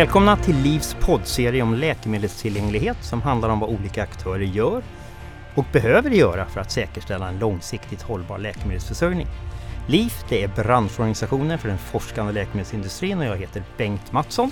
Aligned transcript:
Välkomna 0.00 0.36
till 0.36 0.56
Livs 0.56 0.96
poddserie 1.00 1.62
om 1.62 1.74
läkemedelstillgänglighet 1.74 2.96
som 3.00 3.22
handlar 3.22 3.48
om 3.48 3.60
vad 3.60 3.70
olika 3.70 4.02
aktörer 4.02 4.44
gör 4.44 4.82
och 5.54 5.64
behöver 5.72 6.10
göra 6.10 6.46
för 6.46 6.60
att 6.60 6.70
säkerställa 6.70 7.28
en 7.28 7.38
långsiktigt 7.38 8.02
hållbar 8.02 8.38
läkemedelsförsörjning. 8.38 9.26
LIF 9.88 10.24
det 10.28 10.42
är 10.42 10.48
branschorganisationen 10.48 11.58
för 11.58 11.68
den 11.68 11.78
forskande 11.78 12.32
läkemedelsindustrin 12.32 13.18
och 13.18 13.24
jag 13.24 13.36
heter 13.36 13.62
Bengt 13.76 14.12
Mattsson. 14.12 14.50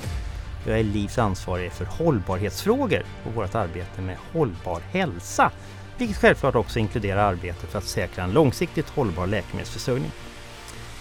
Jag 0.66 0.78
är 0.78 0.84
LIFs 0.84 1.18
ansvarig 1.18 1.72
för 1.72 1.84
hållbarhetsfrågor 1.84 3.02
och 3.26 3.34
vårt 3.34 3.54
arbete 3.54 4.02
med 4.02 4.16
hållbar 4.32 4.80
hälsa, 4.92 5.50
vilket 5.98 6.16
självklart 6.16 6.54
också 6.54 6.78
inkluderar 6.78 7.24
arbetet 7.24 7.70
för 7.70 7.78
att 7.78 7.84
säkra 7.84 8.24
en 8.24 8.32
långsiktigt 8.32 8.88
hållbar 8.88 9.26
läkemedelsförsörjning. 9.26 10.10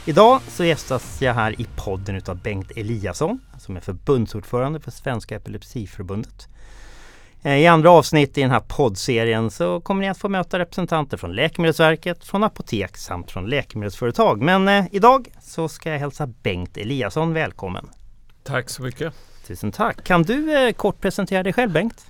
Idag 0.08 0.42
så 0.48 0.64
gästas 0.64 1.22
jag 1.22 1.34
här 1.34 1.62
i 1.62 1.68
podden 1.76 2.16
utav 2.16 2.38
Bengt 2.38 2.72
Eliasson 2.72 3.40
som 3.60 3.78
är 3.78 3.82
förbundsordförande 3.82 4.80
för 4.80 4.92
Svenska 4.92 5.36
Epilepsiförbundet. 5.36 6.48
Eh, 7.44 7.58
I 7.58 7.68
andra 7.68 7.92
avsnitt 7.92 8.38
i 8.38 8.42
den 8.42 8.52
här 8.52 8.60
poddserien 8.60 9.52
så 9.52 9.82
kommer 9.82 10.02
ni 10.02 10.10
att 10.10 10.18
få 10.18 10.30
möta 10.30 10.60
representanter 10.60 11.18
från 11.18 11.36
Läkemedelsverket, 11.36 12.24
från 12.24 12.44
apotek 12.44 12.98
samt 12.98 13.32
från 13.32 13.50
läkemedelsföretag. 13.50 14.42
Men 14.42 14.68
eh, 14.68 14.86
idag 14.92 15.28
så 15.42 15.68
ska 15.68 15.92
jag 15.92 16.00
hälsa 16.00 16.28
Bengt 16.28 16.78
Eliasson 16.78 17.34
välkommen. 17.34 17.90
Tack 18.44 18.70
så 18.70 18.84
mycket. 18.84 19.14
Tusen 19.48 19.72
tack. 19.72 20.04
Kan 20.04 20.24
du 20.24 20.68
eh, 20.68 20.74
kort 20.74 21.02
presentera 21.02 21.44
dig 21.44 21.54
själv 21.54 21.72
Bengt? 21.72 22.06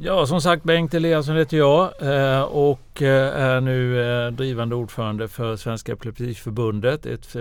Ja, 0.00 0.26
som 0.26 0.40
sagt 0.40 0.64
Bengt 0.64 0.94
Eliasson 0.94 1.36
heter 1.36 1.56
jag 1.56 2.02
eh, 2.02 2.42
och 2.42 3.02
eh, 3.02 3.42
är 3.42 3.60
nu 3.60 4.02
eh, 4.02 4.32
drivande 4.32 4.74
ordförande 4.74 5.28
för 5.28 5.56
Svenska 5.56 5.92
Epilepsiförbundet. 5.92 7.06
Ett, 7.06 7.36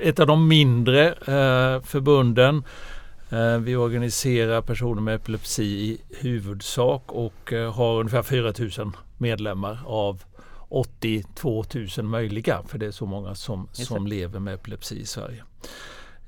ett 0.00 0.20
av 0.20 0.26
de 0.26 0.48
mindre 0.48 1.14
förbunden. 1.84 2.62
Vi 3.60 3.76
organiserar 3.76 4.60
personer 4.60 5.02
med 5.02 5.14
epilepsi 5.14 5.64
i 5.64 6.00
huvudsak 6.20 7.02
och 7.06 7.52
har 7.74 8.00
ungefär 8.00 8.22
4 8.22 8.52
000 8.78 8.92
medlemmar 9.18 9.78
av 9.86 10.22
82 10.68 11.64
000 11.96 12.06
möjliga, 12.06 12.62
för 12.68 12.78
det 12.78 12.86
är 12.86 12.90
så 12.90 13.06
många 13.06 13.34
som, 13.34 13.68
som 13.72 14.06
lever 14.06 14.40
med 14.40 14.54
epilepsi 14.54 15.00
i 15.00 15.06
Sverige. 15.06 15.44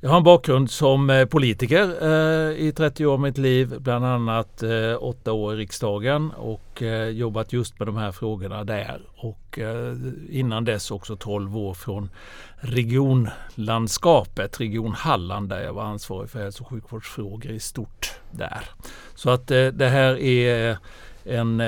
Jag 0.01 0.11
har 0.11 0.17
en 0.17 0.23
bakgrund 0.23 0.71
som 0.71 1.11
eh, 1.11 1.25
politiker 1.25 1.83
eh, 2.03 2.67
i 2.67 2.73
30 2.77 3.07
år 3.07 3.13
av 3.13 3.21
mitt 3.21 3.39
liv, 3.39 3.81
bland 3.81 4.05
annat 4.05 4.63
eh, 4.63 4.97
åtta 5.01 5.33
år 5.33 5.55
i 5.55 5.57
riksdagen 5.57 6.31
och 6.31 6.83
eh, 6.83 7.09
jobbat 7.09 7.53
just 7.53 7.79
med 7.79 7.89
de 7.89 7.97
här 7.97 8.13
frågorna 8.13 8.65
där. 8.65 9.01
Och 9.17 9.59
eh, 9.59 9.97
innan 10.31 10.65
dess 10.65 10.91
också 10.91 11.17
12 11.17 11.57
år 11.57 11.75
från 11.75 12.11
regionlandskapet, 12.57 14.61
Region 14.61 14.93
Halland, 14.93 15.49
där 15.49 15.63
jag 15.63 15.73
var 15.73 15.83
ansvarig 15.83 16.31
för 16.31 16.39
hälso 16.39 16.63
och 16.63 16.71
sjukvårdsfrågor 16.71 17.53
i 17.53 17.61
stort 17.61 18.13
där. 18.31 18.65
Så 19.15 19.31
att 19.31 19.51
eh, 19.51 19.67
det 19.67 19.89
här 19.89 20.19
är 20.19 20.79
en 21.25 21.63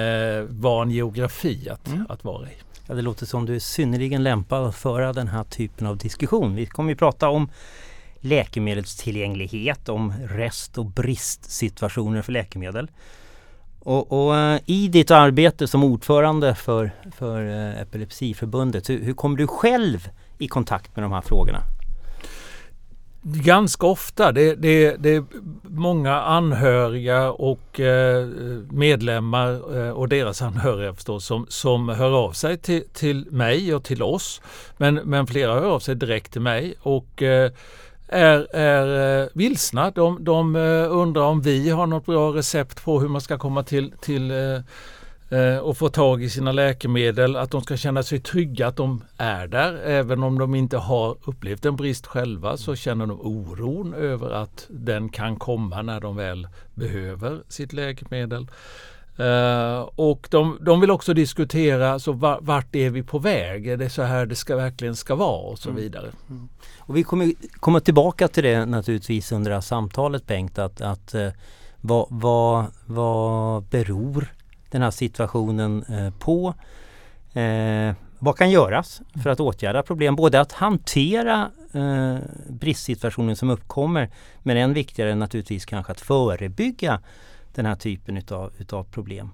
van 0.48 0.90
geografi 0.90 1.68
att, 1.68 1.88
mm. 1.88 2.06
att 2.08 2.24
vara 2.24 2.48
i. 2.48 2.52
Ja, 2.86 2.94
det 2.94 3.02
låter 3.02 3.26
som 3.26 3.46
du 3.46 3.54
är 3.54 3.58
synnerligen 3.58 4.22
lämpad 4.22 4.66
att 4.66 4.76
föra 4.76 5.12
den 5.12 5.28
här 5.28 5.44
typen 5.44 5.86
av 5.86 5.96
diskussion. 5.96 6.54
Vi 6.54 6.66
kommer 6.66 6.92
att 6.92 6.98
prata 6.98 7.28
om 7.28 7.48
läkemedelstillgänglighet, 8.28 9.88
om 9.88 10.12
rest 10.28 10.78
och 10.78 10.86
bristsituationer 10.86 12.22
för 12.22 12.32
läkemedel. 12.32 12.90
Och, 13.80 14.12
och 14.12 14.36
eh, 14.36 14.60
i 14.66 14.88
ditt 14.88 15.10
arbete 15.10 15.68
som 15.68 15.84
ordförande 15.84 16.54
för, 16.54 16.90
för 17.16 17.42
eh, 17.46 17.80
Epilepsiförbundet, 17.80 18.90
hur, 18.90 19.04
hur 19.04 19.14
kommer 19.14 19.36
du 19.36 19.46
själv 19.46 20.08
i 20.38 20.48
kontakt 20.48 20.96
med 20.96 21.04
de 21.04 21.12
här 21.12 21.20
frågorna? 21.20 21.62
Ganska 23.22 23.86
ofta. 23.86 24.32
Det, 24.32 24.54
det, 24.54 24.96
det 24.96 25.14
är 25.14 25.24
många 25.62 26.20
anhöriga 26.20 27.30
och 27.30 27.80
eh, 27.80 28.26
medlemmar 28.70 29.60
och 29.92 30.08
deras 30.08 30.42
anhöriga 30.42 30.94
förstås 30.94 31.26
som, 31.26 31.46
som 31.48 31.88
hör 31.88 32.24
av 32.24 32.32
sig 32.32 32.58
till, 32.58 32.82
till 32.92 33.26
mig 33.30 33.74
och 33.74 33.84
till 33.84 34.02
oss. 34.02 34.40
Men, 34.76 34.94
men 34.94 35.26
flera 35.26 35.54
hör 35.54 35.70
av 35.70 35.80
sig 35.80 35.94
direkt 35.94 36.32
till 36.32 36.40
mig 36.40 36.74
och 36.82 37.22
är, 38.08 38.56
är 38.56 39.20
eh, 39.22 39.28
vilsna. 39.34 39.90
De, 39.90 40.24
de 40.24 40.56
eh, 40.56 40.86
undrar 40.90 41.22
om 41.22 41.40
vi 41.40 41.70
har 41.70 41.86
något 41.86 42.06
bra 42.06 42.34
recept 42.34 42.84
på 42.84 43.00
hur 43.00 43.08
man 43.08 43.20
ska 43.20 43.38
komma 43.38 43.62
till, 43.62 43.92
till 44.00 44.30
eh, 45.30 45.58
och 45.58 45.76
få 45.76 45.88
tag 45.88 46.22
i 46.22 46.30
sina 46.30 46.52
läkemedel. 46.52 47.36
Att 47.36 47.50
de 47.50 47.62
ska 47.62 47.76
känna 47.76 48.02
sig 48.02 48.20
trygga 48.20 48.66
att 48.66 48.76
de 48.76 49.04
är 49.16 49.46
där. 49.46 49.74
Även 49.84 50.22
om 50.22 50.38
de 50.38 50.54
inte 50.54 50.76
har 50.76 51.16
upplevt 51.24 51.64
en 51.64 51.76
brist 51.76 52.06
själva 52.06 52.56
så 52.56 52.74
känner 52.74 53.06
de 53.06 53.20
oron 53.20 53.94
över 53.94 54.30
att 54.30 54.66
den 54.68 55.08
kan 55.08 55.36
komma 55.36 55.82
när 55.82 56.00
de 56.00 56.16
väl 56.16 56.48
behöver 56.74 57.42
sitt 57.48 57.72
läkemedel. 57.72 58.46
Uh, 59.20 59.88
och 59.94 60.28
de, 60.30 60.58
de, 60.60 60.80
vill 60.80 60.90
också 60.90 61.14
diskutera 61.14 61.98
så 61.98 62.12
vart 62.40 62.76
är 62.76 62.90
vi 62.90 63.02
på 63.02 63.18
väg? 63.18 63.66
Är 63.66 63.76
det 63.76 63.90
så 63.90 64.02
här 64.02 64.26
det 64.26 64.34
ska, 64.34 64.56
verkligen 64.56 64.96
ska 64.96 65.14
vara 65.14 65.50
och 65.50 65.58
så 65.58 65.70
mm. 65.70 65.82
vidare. 65.82 66.10
Mm. 66.30 66.48
Och 66.78 66.96
vi 66.96 67.02
kommer 67.02 67.32
komma 67.60 67.80
tillbaka 67.80 68.28
till 68.28 68.44
det 68.44 68.66
naturligtvis 68.66 69.32
under 69.32 69.50
det 69.50 69.56
här 69.56 69.60
samtalet 69.60 70.26
Bengt 70.26 70.58
att, 70.58 70.80
att 70.80 71.14
uh, 71.14 71.28
vad, 71.76 72.06
vad, 72.10 72.66
vad 72.86 73.62
beror 73.62 74.26
den 74.70 74.82
här 74.82 74.90
situationen 74.90 75.84
uh, 75.84 76.10
på? 76.10 76.54
vad 78.18 78.36
kan 78.36 78.50
göras 78.50 79.00
för 79.22 79.30
att 79.30 79.40
åtgärda 79.40 79.82
problem? 79.82 80.16
Både 80.16 80.40
att 80.40 80.52
hantera 80.52 81.50
bristsituationen 82.48 83.36
som 83.36 83.50
uppkommer 83.50 84.10
men 84.42 84.56
än 84.56 84.74
viktigare 84.74 85.14
naturligtvis 85.14 85.64
kanske 85.64 85.92
att 85.92 86.00
förebygga 86.00 87.00
den 87.54 87.66
här 87.66 87.74
typen 87.74 88.16
utav, 88.16 88.52
utav 88.58 88.84
problem. 88.84 89.30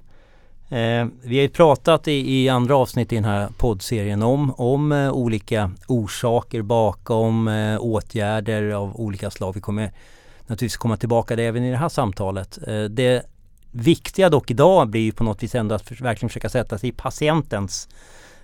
Eh, 0.69 1.07
vi 1.23 1.37
har 1.37 1.43
ju 1.43 1.49
pratat 1.49 2.09
i, 2.09 2.43
i, 2.43 2.49
andra 2.49 2.77
avsnitt 2.77 3.13
i 3.13 3.15
den 3.15 3.25
här 3.25 3.49
poddserien 3.59 4.23
om, 4.23 4.55
om 4.57 4.93
eh, 4.93 5.13
olika 5.13 5.71
orsaker 5.89 6.63
bakom 6.63 7.49
eh, 7.49 7.79
åtgärder 7.81 8.71
av 8.71 9.01
olika 9.01 9.31
slag. 9.31 9.55
Vi 9.55 9.61
kommer 9.61 9.93
naturligtvis 10.41 10.77
komma 10.77 10.97
tillbaka 10.97 11.37
det 11.37 11.43
även 11.45 11.65
i 11.65 11.71
det 11.71 11.77
här 11.77 11.89
samtalet. 11.89 12.59
Eh, 12.67 12.85
det 12.85 13.27
viktiga 13.71 14.31
dock 14.31 14.51
idag 14.51 14.89
blir 14.89 15.01
ju 15.01 15.13
på 15.13 15.25
något 15.25 15.43
vis 15.43 15.55
ändå 15.55 15.75
att 15.75 15.83
för, 15.83 15.95
verkligen 15.95 16.29
försöka 16.29 16.49
sätta 16.49 16.79
sig 16.79 16.89
i 16.89 16.93
patientens, 16.93 17.89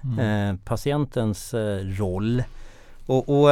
mm. 0.05 0.19
Eh, 0.19 0.57
patientens 0.65 1.55
eh, 1.55 1.85
roll. 1.85 2.43
Och, 3.07 3.29
och, 3.29 3.51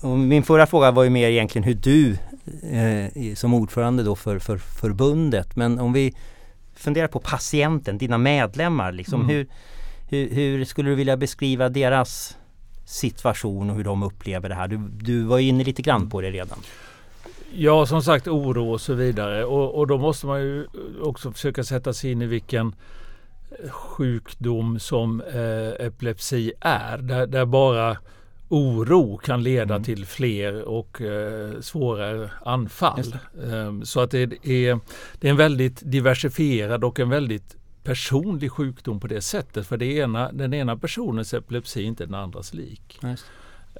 och, 0.00 0.18
min 0.18 0.42
förra 0.42 0.66
fråga 0.66 0.90
var 0.90 1.04
ju 1.04 1.10
mer 1.10 1.28
egentligen 1.28 1.64
hur 1.64 1.74
du 1.74 2.16
eh, 2.62 3.34
som 3.34 3.54
ordförande 3.54 4.02
då 4.02 4.16
för, 4.16 4.38
för 4.38 4.58
förbundet. 4.58 5.56
Men 5.56 5.78
om 5.78 5.92
vi 5.92 6.14
funderar 6.74 7.08
på 7.08 7.20
patienten, 7.20 7.98
dina 7.98 8.18
medlemmar. 8.18 8.92
Liksom, 8.92 9.20
mm. 9.20 9.34
hur, 9.36 9.46
hur, 10.08 10.34
hur, 10.34 10.64
skulle 10.64 10.90
du 10.90 10.94
vilja 10.94 11.16
beskriva 11.16 11.68
deras 11.68 12.36
situation 12.84 13.70
och 13.70 13.76
hur 13.76 13.84
de 13.84 14.02
upplever 14.02 14.48
det 14.48 14.54
här? 14.54 14.68
Du, 14.68 14.78
du 14.78 15.22
var 15.22 15.38
inne 15.38 15.64
lite 15.64 15.82
grann 15.82 16.10
på 16.10 16.20
det 16.20 16.30
redan. 16.30 16.58
Ja, 17.54 17.86
som 17.86 18.02
sagt 18.02 18.28
oro 18.28 18.72
och 18.72 18.80
så 18.80 18.94
vidare. 18.94 19.44
Och, 19.44 19.78
och 19.78 19.86
då 19.86 19.98
måste 19.98 20.26
man 20.26 20.40
ju 20.40 20.66
också 21.02 21.32
försöka 21.32 21.64
sätta 21.64 21.92
sig 21.92 22.12
in 22.12 22.22
i 22.22 22.26
vilken 22.26 22.74
sjukdom 23.70 24.78
som 24.78 25.20
eh, 25.20 25.86
epilepsi 25.86 26.52
är. 26.60 26.98
Där, 26.98 27.26
där 27.26 27.44
bara 27.44 27.96
oro 28.48 29.16
kan 29.16 29.42
leda 29.42 29.74
mm. 29.74 29.84
till 29.84 30.06
fler 30.06 30.62
och 30.62 31.00
eh, 31.00 31.60
svårare 31.60 32.30
anfall. 32.44 33.16
Um, 33.34 33.84
så 33.84 34.00
att 34.00 34.10
det 34.10 34.22
är, 34.22 34.80
det 35.20 35.26
är 35.26 35.30
en 35.30 35.36
väldigt 35.36 35.82
diversifierad 35.84 36.84
och 36.84 37.00
en 37.00 37.08
väldigt 37.08 37.56
personlig 37.82 38.52
sjukdom 38.52 39.00
på 39.00 39.06
det 39.06 39.20
sättet. 39.20 39.66
För 39.66 39.76
det 39.76 39.86
ena, 39.86 40.32
den 40.32 40.54
ena 40.54 40.76
personens 40.76 41.34
epilepsi 41.34 41.80
är 41.80 41.84
inte 41.84 42.04
den 42.04 42.14
andras 42.14 42.54
lik. 42.54 43.00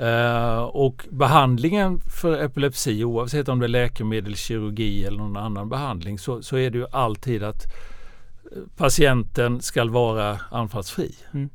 Uh, 0.01 0.59
och 0.59 1.07
behandlingen 1.11 2.01
för 2.01 2.45
epilepsi 2.45 3.05
oavsett 3.05 3.49
om 3.49 3.59
det 3.59 3.67
är 3.67 3.69
läkemedel, 3.69 4.37
kirurgi 4.37 5.05
eller 5.05 5.19
någon 5.19 5.37
annan 5.37 5.69
behandling 5.69 6.19
så, 6.19 6.43
så 6.43 6.57
är 6.57 6.71
det 6.71 6.79
ju 6.79 6.87
alltid 6.93 7.43
att 7.43 7.63
patienten 8.77 9.61
ska 9.61 9.85
vara 9.85 10.41
anfallsfri. 10.51 11.15
Mm. 11.33 11.51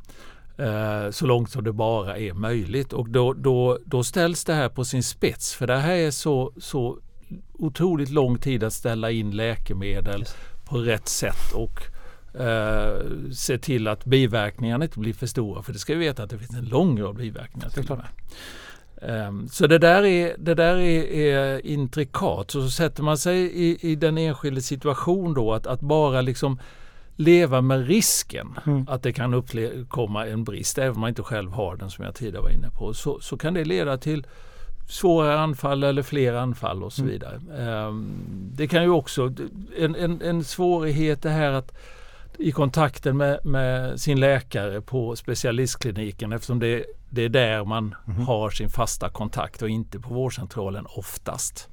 Eh, 0.64 1.12
så 1.12 1.26
långt 1.26 1.50
som 1.50 1.64
det 1.64 1.74
bara 1.74 2.18
är 2.18 2.34
möjligt. 2.34 2.94
Och 2.94 3.10
då, 3.10 3.34
då, 3.34 3.80
då 3.86 4.04
ställs 4.04 4.44
det 4.44 4.54
här 4.54 4.70
på 4.70 4.86
sin 4.86 5.04
spets 5.04 5.54
för 5.54 5.68
det 5.68 5.78
här 5.78 5.96
är 5.96 6.12
så, 6.12 6.54
så 6.58 7.00
otroligt 7.54 8.10
lång 8.10 8.38
tid 8.38 8.64
att 8.64 8.74
ställa 8.74 9.12
in 9.12 9.32
läkemedel 9.32 10.20
yes. 10.20 10.36
på 10.66 10.78
rätt 10.78 11.08
sätt 11.08 11.52
och 11.54 11.84
eh, 12.42 13.02
se 13.32 13.58
till 13.58 13.88
att 13.88 14.06
biverkningarna 14.06 14.86
inte 14.86 15.00
blir 15.00 15.14
för 15.14 15.28
stora. 15.28 15.62
För 15.64 15.74
det 15.74 15.80
ska 15.80 15.94
vi 15.94 16.00
veta 16.00 16.24
att 16.24 16.30
det 16.30 16.38
finns 16.38 16.58
en 16.58 16.66
lång 16.66 17.02
rad 17.02 17.16
biverkningar 17.16 17.70
till 17.70 17.92
och 17.92 17.98
med. 17.98 18.08
Um, 19.28 19.48
så 19.48 19.68
det 19.68 19.78
där 19.78 20.04
är, 20.04 20.36
det 20.38 20.56
där 20.56 20.76
är, 20.76 21.04
är 21.04 21.66
intrikat. 21.66 22.52
Så, 22.52 22.62
så 22.62 22.70
sätter 22.70 23.04
man 23.04 23.18
sig 23.18 23.40
i, 23.40 23.92
i 23.92 23.96
den 23.96 24.18
enskilda 24.18 24.62
situation 24.62 25.34
då 25.34 25.54
att, 25.54 25.68
att 25.68 25.82
bara 25.82 26.22
liksom 26.22 26.60
leva 27.16 27.62
med 27.62 27.88
risken 27.88 28.60
mm. 28.66 28.86
att 28.90 29.04
det 29.04 29.14
kan 29.14 29.34
uppkomma 29.34 30.28
en 30.28 30.44
brist, 30.44 30.78
även 30.78 30.94
om 30.96 31.00
man 31.02 31.10
inte 31.10 31.24
själv 31.24 31.52
har 31.52 31.76
den 31.76 31.90
som 31.90 32.06
jag 32.06 32.16
tidigare 32.16 32.42
var 32.44 32.50
inne 32.50 32.70
på, 32.70 32.94
så, 32.94 33.20
så 33.22 33.38
kan 33.38 33.54
det 33.54 33.66
leda 33.66 33.98
till 33.98 34.28
svårare 34.90 35.40
anfall 35.40 35.84
eller 35.84 36.02
fler 36.04 36.34
anfall 36.34 36.84
och 36.84 36.94
så 36.94 37.02
Mm. 37.02 37.14
vidare. 37.14 37.40
Ehm, 37.60 38.12
Det 38.56 38.68
kan 38.68 38.84
ju 38.84 38.90
också, 38.90 39.34
en, 39.78 39.96
en, 39.96 40.22
en 40.22 40.44
svårighet 40.44 41.26
är 41.26 41.30
här 41.30 41.52
att 41.52 41.72
i 42.38 42.52
kontakten 42.52 43.18
med, 43.18 43.46
med 43.46 44.00
sin 44.00 44.20
läkare 44.20 44.82
på 44.82 45.16
specialistkliniken 45.16 46.34
eftersom 46.34 46.60
det, 46.60 46.86
det 47.10 47.22
är 47.26 47.30
där 47.30 47.66
man 47.66 47.96
Mhm. 48.06 48.22
har 48.28 48.50
sin 48.50 48.70
fasta 48.70 49.10
kontakt 49.10 49.62
och 49.62 49.70
inte 49.70 50.00
på 50.00 50.14
vårdcentralen 50.14 50.86
oftast. 50.90 51.70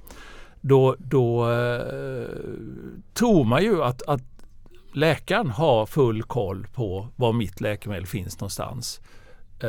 Då, 0.61 0.97
då 0.99 1.51
eh, 1.51 2.25
tror 3.15 3.45
man 3.45 3.63
ju 3.63 3.83
att, 3.85 4.03
att 4.03 4.23
läkaren 4.93 5.51
har 5.51 5.87
full 5.87 6.23
koll 6.23 6.67
på 6.75 7.09
var 7.17 7.33
mitt 7.33 7.61
läkemedel 7.61 8.07
finns 8.07 8.41
någonstans. 8.41 9.01
Eh, 9.61 9.69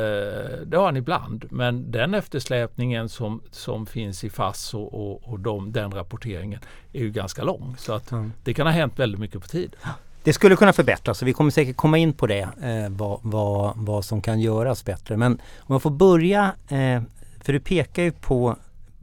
det 0.66 0.76
har 0.76 0.84
han 0.84 0.96
ibland, 0.96 1.44
men 1.50 1.90
den 1.90 2.14
eftersläpningen 2.14 3.08
som, 3.08 3.42
som 3.50 3.86
finns 3.86 4.24
i 4.24 4.30
FASS 4.30 4.74
och, 4.74 4.94
och, 4.94 5.22
och 5.32 5.40
de, 5.40 5.72
den 5.72 5.90
rapporteringen 5.90 6.60
är 6.92 7.00
ju 7.00 7.10
ganska 7.10 7.42
lång. 7.44 7.74
Så 7.78 7.92
att 7.92 8.12
Mm. 8.12 8.32
det 8.44 8.54
kan 8.54 8.66
ha 8.66 8.72
hänt 8.74 8.98
väldigt 8.98 9.20
mycket 9.20 9.42
på 9.42 9.48
tid. 9.48 9.76
Det 10.24 10.32
skulle 10.32 10.56
kunna 10.56 10.72
förbättras 10.72 11.22
och 11.22 11.28
vi 11.28 11.32
kommer 11.32 11.50
säkert 11.50 11.76
komma 11.76 11.98
in 11.98 12.12
på 12.12 12.26
det, 12.26 12.40
eh, 12.62 12.88
vad, 12.90 13.18
vad, 13.22 13.72
vad 13.76 14.04
som 14.04 14.20
kan 14.22 14.40
göras 14.40 14.84
bättre. 14.84 15.16
Men 15.16 15.32
om 15.58 15.72
jag 15.74 15.82
får 15.82 15.90
börja, 15.90 16.52
eh, 16.68 17.02
för 17.40 17.52
du 17.52 17.60
pekar 17.60 18.02
ju 18.02 18.12
på 18.12 18.56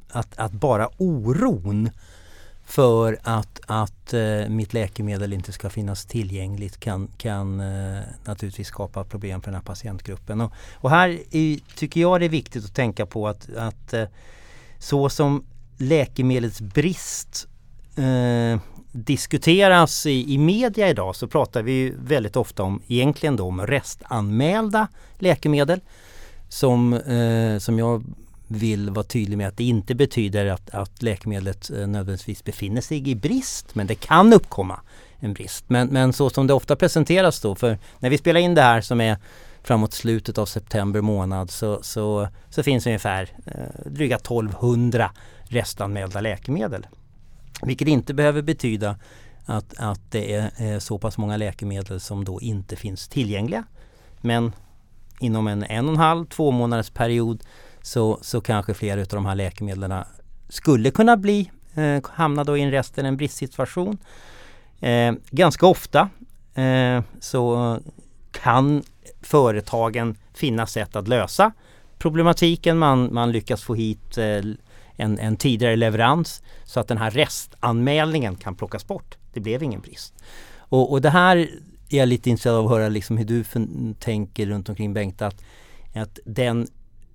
att, 0.10 0.40
att 0.40 0.52
bara 0.52 0.90
oron 0.98 1.90
för 2.70 3.20
att, 3.24 3.60
att 3.66 4.14
eh, 4.14 4.50
mitt 4.50 4.74
läkemedel 4.74 5.34
inte 5.34 5.52
ska 5.52 5.70
finnas 5.70 6.06
tillgängligt 6.06 6.80
kan, 6.80 7.08
kan 7.18 7.60
eh, 7.60 8.00
naturligtvis 8.26 8.68
skapa 8.68 9.04
problem 9.04 9.42
för 9.42 9.52
den 9.52 9.56
här 9.56 9.66
patientgruppen. 9.66 10.42
Och, 10.42 10.54
och 10.74 10.90
här 10.90 11.20
är, 11.32 11.76
tycker 11.76 12.02
jag 12.02 12.22
det 12.22 12.26
är 12.26 12.30
viktigt 12.30 12.66
att 12.66 12.76
tänka 12.76 13.06
på 13.06 13.28
att, 13.28 13.56
att 13.56 13.94
eh, 13.94 14.04
så 14.80 15.10
som 15.10 15.46
läkemedelsbrist 15.78 17.48
eh, 17.96 18.60
diskuteras 18.92 20.06
i, 20.06 20.34
i 20.34 20.38
media 20.38 20.90
idag 20.90 21.16
så 21.16 21.28
pratar 21.28 21.64
vi 21.64 21.72
ju 21.72 21.96
väldigt 22.04 22.36
ofta 22.36 22.64
om 22.64 22.82
egentligen 22.88 23.36
då 23.36 23.46
om 23.46 23.68
restanmälda 23.68 24.88
läkemedel 25.18 25.80
som, 26.50 26.94
eh, 26.94 27.58
som 27.60 27.80
jag 27.80 28.04
vill 28.52 28.90
vara 28.90 29.04
tydlig 29.04 29.38
med 29.38 29.48
att 29.48 29.58
det 29.58 29.64
inte 29.64 29.96
betyder 29.96 30.46
att, 30.46 30.70
att 30.70 31.02
läkemedlet 31.02 31.70
eh, 31.70 31.88
nödvändigtvis 31.88 32.44
befinner 32.44 32.82
sig 32.82 33.10
i 33.10 33.16
brist 33.16 33.76
men 33.76 33.88
det 33.88 33.96
kan 33.96 34.34
uppkomma 34.34 34.80
en 35.20 35.34
brist. 35.34 35.66
Men, 35.68 35.88
men 35.88 36.14
så 36.14 36.30
som 36.30 36.48
det 36.48 36.54
ofta 36.54 36.76
presenteras 36.76 37.42
då, 37.42 37.56
för 37.56 37.78
när 38.00 38.10
vi 38.10 38.18
spelar 38.18 38.40
in 38.40 38.56
det 38.56 38.62
här 38.62 38.82
som 38.82 39.02
är 39.02 39.18
framåt 39.64 39.94
slutet 39.94 40.38
av 40.38 40.46
september 40.46 41.02
månad 41.02 41.52
så, 41.52 41.80
så, 41.82 42.28
så 42.50 42.64
finns 42.64 42.86
ungefär 42.86 43.30
eh, 43.46 43.92
dryga 43.92 44.16
1200 44.16 45.12
restanmälda 45.44 46.22
läkemedel. 46.22 46.88
Vilket 47.62 47.88
inte 47.88 48.14
behöver 48.14 48.42
betyda 48.42 48.96
att, 49.46 49.74
att 49.78 50.12
det 50.12 50.34
är 50.34 50.52
eh, 50.58 50.80
så 50.80 50.98
pass 50.98 51.18
många 51.18 51.38
läkemedel 51.38 52.00
som 52.00 52.26
då 52.26 52.42
inte 52.42 52.76
finns 52.76 53.08
tillgängliga. 53.08 53.64
Men 54.22 54.52
inom 55.20 55.48
en 55.48 55.64
en 55.64 55.86
och 55.86 55.94
en 55.94 56.00
halv, 56.00 56.26
två 56.26 56.52
månaders 56.52 56.90
period 56.90 57.44
så, 57.82 58.20
så 58.22 58.42
kanske 58.42 58.74
flera 58.74 59.02
av 59.02 59.08
de 59.08 59.26
här 59.26 59.36
läkemedlen 59.36 60.04
skulle 60.50 60.92
kunna 60.92 61.18
bli 61.18 61.52
eh, 61.76 62.04
hamna 62.12 62.44
då 62.44 62.58
i 62.58 62.62
en 62.62 62.72
resten 62.72 63.06
en 63.06 63.18
bristsituation. 63.18 63.98
Eh, 64.80 65.14
ganska 65.32 65.66
ofta 65.66 66.10
eh, 66.56 67.04
så 67.20 67.80
kan 68.32 68.84
företagen 69.22 70.16
finna 70.34 70.68
sätt 70.68 70.96
att 70.96 71.08
lösa 71.08 71.52
problematiken. 71.98 72.78
Man, 72.78 73.14
man 73.14 73.32
lyckas 73.32 73.64
få 73.64 73.76
hit 73.76 74.18
eh, 74.18 74.42
en, 74.96 75.20
en 75.20 75.38
tidigare 75.38 75.76
leverans 75.76 76.44
så 76.64 76.80
att 76.80 76.88
den 76.88 76.98
här 76.98 77.12
restanmälningen 77.12 78.36
kan 78.36 78.56
plockas 78.56 78.88
bort. 78.88 79.18
Det 79.34 79.40
blev 79.40 79.64
ingen 79.64 79.82
brist. 79.82 80.14
Och, 80.58 80.92
och 80.92 81.02
det 81.02 81.10
här 81.10 81.38
är 81.90 81.98
jag 81.98 82.10
lite 82.10 82.30
intresserad 82.30 82.56
av 82.56 82.66
att 82.66 82.72
höra 82.72 82.90
liksom 82.90 83.18
hur 83.18 83.26
du 83.26 83.44
tänker 84.00 84.46
runt 84.46 84.70
omkring 84.70 84.94
Bengt. 84.94 85.22
Att, 85.22 85.44
att 85.96 86.20
den, 86.26 86.68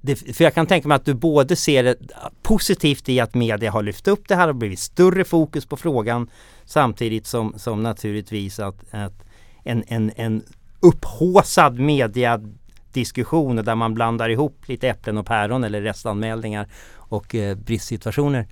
det, 0.05 0.17
för 0.37 0.45
jag 0.45 0.55
kan 0.55 0.67
tänka 0.67 0.89
mig 0.89 0.97
att 0.97 1.05
du 1.05 1.15
både 1.15 1.57
ser 1.57 1.85
det 1.85 1.97
positivt 2.43 3.09
i 3.09 3.21
att 3.21 3.35
media 3.35 3.71
har 3.71 3.83
lyft 3.83 4.09
upp 4.09 4.29
det 4.29 4.35
här 4.35 4.49
och 4.49 4.57
blivit 4.57 4.79
större 4.79 5.25
fokus 5.25 5.67
på 5.67 5.77
frågan 5.77 6.31
samtidigt 6.65 7.27
som, 7.27 7.55
som 7.57 7.83
naturligtvis 7.83 8.61
att, 8.61 8.85
att 8.91 9.25
en, 9.63 9.85
en, 9.87 10.13
en 10.17 10.43
upphåsad 10.81 11.79
mediadiskussion 11.79 13.57
där 13.57 13.75
man 13.75 13.95
blandar 13.95 14.29
ihop 14.29 14.69
lite 14.69 14.89
äpplen 14.89 15.19
och 15.19 15.27
päron 15.27 15.65
eller 15.65 15.83
restanmälningar 15.83 16.69
och 16.95 17.35
eh, 17.35 17.57
bristsituationer 17.57 18.47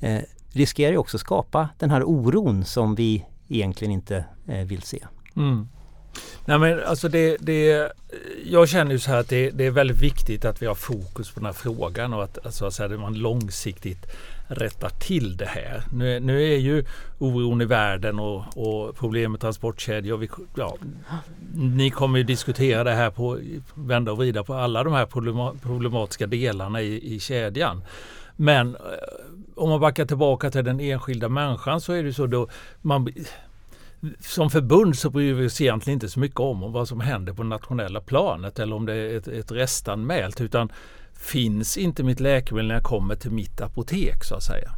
eh, 0.00 0.20
riskerar 0.52 0.92
ju 0.92 0.98
också 0.98 1.18
skapa 1.18 1.68
den 1.78 1.90
här 1.90 2.02
oron 2.04 2.64
som 2.64 2.94
vi 2.94 3.26
egentligen 3.48 3.92
inte 3.92 4.24
eh, 4.46 4.64
vill 4.66 4.82
se. 4.82 5.06
Mm. 5.36 5.68
Nej, 6.44 6.58
men 6.58 6.82
alltså 6.84 7.08
det, 7.08 7.36
det, 7.40 7.92
jag 8.44 8.68
känner 8.68 8.92
ju 8.92 8.98
så 8.98 9.10
här 9.10 9.18
att 9.20 9.28
det, 9.28 9.50
det 9.50 9.66
är 9.66 9.70
väldigt 9.70 9.96
viktigt 10.02 10.44
att 10.44 10.62
vi 10.62 10.66
har 10.66 10.74
fokus 10.74 11.30
på 11.30 11.40
den 11.40 11.46
här 11.46 11.52
frågan 11.52 12.12
och 12.14 12.24
att 12.24 12.46
alltså, 12.46 12.70
så 12.70 12.82
här, 12.82 12.88
man 12.96 13.14
långsiktigt 13.14 14.06
rättar 14.48 14.88
till 14.88 15.36
det 15.36 15.46
här. 15.46 15.82
Nu, 15.92 16.16
är- 16.16 16.20
nu 16.20 16.42
är 16.52 16.56
ju 16.56 16.84
oron 17.18 17.60
i 17.60 17.64
världen 17.64 18.18
och, 18.18 18.44
och 18.56 18.96
problem 18.96 19.32
med 19.32 19.40
transportkedjor. 19.40 20.16
Vi, 20.18 20.28
ja, 20.56 20.76
ni 21.54 21.90
kommer 21.90 22.18
ju 22.18 22.24
diskutera 22.24 22.84
det 22.84 22.92
här 22.92 23.10
på 23.10 23.38
vända 23.74 24.12
och 24.12 24.18
vrida 24.18 24.44
på 24.44 24.54
alla 24.54 24.84
de 24.84 24.92
här 24.92 25.06
problematiska 25.62 26.26
delarna 26.26 26.82
i, 26.82 27.14
i 27.14 27.20
kedjan. 27.20 27.82
Men 28.36 28.74
eh, 28.74 28.80
om 29.54 29.70
man 29.70 29.80
backar 29.80 30.04
tillbaka 30.04 30.50
till 30.50 30.64
den 30.64 30.80
enskilda 30.80 31.28
människan 31.28 31.80
så 31.80 31.92
är 31.92 32.02
det 32.02 32.12
så 32.12 32.26
då 32.26 32.48
man 32.82 33.12
som 34.20 34.50
förbund 34.50 34.96
så 34.96 35.10
bryr 35.10 35.34
vi 35.34 35.46
oss 35.46 35.60
egentligen 35.60 35.94
inte 35.96 36.08
så 36.08 36.20
mycket 36.20 36.40
om 36.40 36.72
vad 36.72 36.88
som 36.88 37.00
händer 37.00 37.32
på 37.32 37.42
nationella 37.44 38.00
planet 38.00 38.58
eller 38.58 38.76
om 38.76 38.86
det 38.86 38.94
är 38.94 39.16
ett, 39.16 39.28
ett 39.28 39.52
restanmält 39.52 40.40
utan 40.40 40.72
finns 41.14 41.76
inte 41.76 42.02
mitt 42.02 42.20
läkemedel 42.20 42.68
när 42.68 42.74
jag 42.74 42.84
kommer 42.84 43.14
till 43.14 43.30
mitt 43.30 43.60
apotek 43.60 44.24
så 44.24 44.34
att 44.34 44.42
säga. 44.42 44.70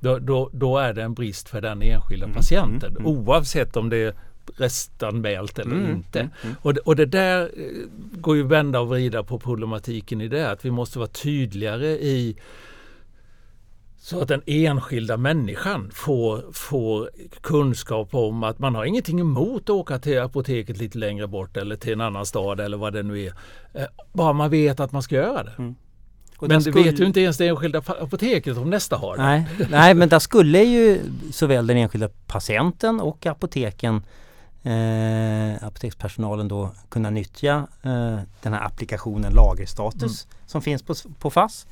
Då, 0.00 0.18
då, 0.18 0.50
då 0.52 0.78
är 0.78 0.92
det 0.92 1.02
en 1.02 1.14
brist 1.14 1.48
för 1.48 1.60
den 1.60 1.82
enskilda 1.82 2.24
Mm, 2.24 2.36
patienten 2.36 2.90
mm, 2.90 3.06
mm. 3.06 3.18
oavsett 3.18 3.76
om 3.76 3.88
det 3.90 3.96
är 3.96 4.14
restanmält 4.56 5.58
eller 5.58 5.76
Mm, 5.76 5.90
inte. 5.90 6.20
mm. 6.20 6.56
Och 6.62 6.74
det, 6.74 6.80
och 6.80 6.96
det 6.96 7.06
där 7.06 7.42
eh, 7.42 7.86
går 8.20 8.36
ju 8.36 8.42
vända 8.42 8.80
och 8.80 8.88
vrida 8.88 9.22
på 9.22 9.38
problematiken 9.38 10.20
i 10.20 10.28
det 10.28 10.50
att 10.50 10.64
vi 10.64 10.70
måste 10.70 10.98
vara 10.98 11.08
tydligare 11.08 11.86
i 11.88 12.36
så 14.02 14.20
att 14.22 14.28
den 14.28 14.42
enskilda 14.46 15.16
människan 15.16 15.90
får, 15.94 16.44
får 16.52 17.10
kunskap 17.40 18.14
om 18.14 18.42
att 18.44 18.58
man 18.58 18.74
har 18.74 18.84
ingenting 18.84 19.20
emot 19.20 19.62
att 19.62 19.70
åka 19.70 19.98
till 19.98 20.20
apoteket 20.20 20.76
lite 20.78 20.98
längre 20.98 21.26
bort 21.26 21.56
eller 21.56 21.76
till 21.76 21.92
en 21.92 22.00
annan 22.00 22.26
stad 22.26 22.60
eller 22.60 22.76
vad 22.76 22.92
det 22.92 23.02
nu 23.02 23.20
är. 23.26 23.32
Eh, 23.74 23.84
Bara 24.12 24.32
man 24.32 24.50
vet 24.50 24.80
att 24.80 24.92
man 24.92 25.02
ska 25.02 25.14
göra 25.14 25.42
det. 25.42 25.52
Mm. 25.58 25.74
Men 26.40 26.48
där 26.48 26.56
det 26.58 26.64
vet 26.70 26.74
skulle- 26.74 26.90
ju 26.98 27.06
inte 27.06 27.20
ens 27.20 27.36
det 27.36 27.46
enskilda 27.48 27.78
apoteket 28.00 28.56
om 28.56 28.70
nästa 28.70 28.96
har 28.96 29.16
det. 29.16 29.22
Nej, 29.22 29.46
nej, 29.70 29.94
men 29.94 30.08
där 30.08 30.18
skulle 30.18 30.62
ju 30.62 31.00
såväl 31.32 31.66
den 31.66 31.76
enskilda 31.76 32.08
patienten 32.26 33.00
och 33.00 33.26
apoteken 33.26 34.02
eh, 34.62 35.64
apotekspersonalen 35.66 36.48
då 36.48 36.70
kunna 36.88 37.10
nyttja 37.10 37.66
eh, 37.82 38.18
den 38.42 38.52
här 38.52 38.64
applikationen 38.66 39.32
lagerstatus 39.32 40.26
som 40.46 40.62
finns 40.62 40.82
på, 40.82 40.94
på 41.18 41.30
FASS. 41.30 41.66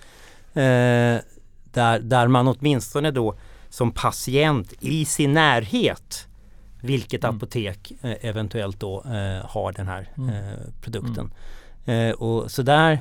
Eh, 0.55 1.17
där, 1.79 1.99
där 2.01 2.29
man 2.29 2.49
åtminstone 2.49 3.11
då 3.11 3.35
som 3.69 3.91
patient 3.93 4.73
i 4.81 5.05
sin 5.05 5.33
närhet 5.33 6.27
vilket 6.83 7.25
Mm. 7.25 7.37
apotek 7.37 7.93
eh, 8.03 8.15
eventuellt 8.21 8.81
då 8.81 9.03
eh, 9.05 9.47
har 9.51 9.73
den 9.73 9.89
här 9.89 10.09
Mm. 10.19 10.29
eh, 10.29 10.59
produkten. 10.81 11.33
Eh, 11.87 12.11
och 12.11 12.51
så 12.51 12.63
där 12.63 13.01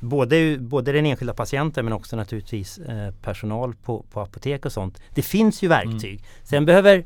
både, 0.00 0.56
både 0.58 0.92
den 0.92 1.06
enskilda 1.06 1.34
patienten 1.34 1.84
men 1.84 1.92
också 1.94 2.16
naturligtvis 2.16 2.78
eh, 2.78 3.10
personal 3.22 3.74
på, 3.74 4.04
på 4.10 4.20
apotek 4.20 4.66
och 4.66 4.72
sånt. 4.72 5.00
Det 5.14 5.22
finns 5.22 5.62
ju 5.62 5.68
verktyg. 5.68 6.24
Sen 6.42 6.64
behöver 6.66 7.04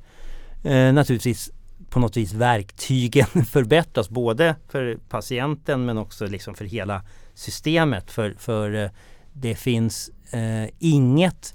eh, 0.65 0.93
naturligtvis 0.93 1.51
på 1.91 2.01
något 2.01 2.17
vis 2.17 2.33
verktygen 2.33 3.27
förbättras 3.51 4.09
både 4.11 4.57
för 4.69 4.99
patienten 5.09 5.85
men 5.85 5.99
också 5.99 6.27
liksom 6.27 6.55
för 6.55 6.65
hela 6.65 7.03
systemet. 7.35 8.11
För, 8.11 8.35
för 8.39 8.91
det 9.33 9.55
finns 9.55 10.11
eh, 10.33 10.69
inget, 10.79 11.55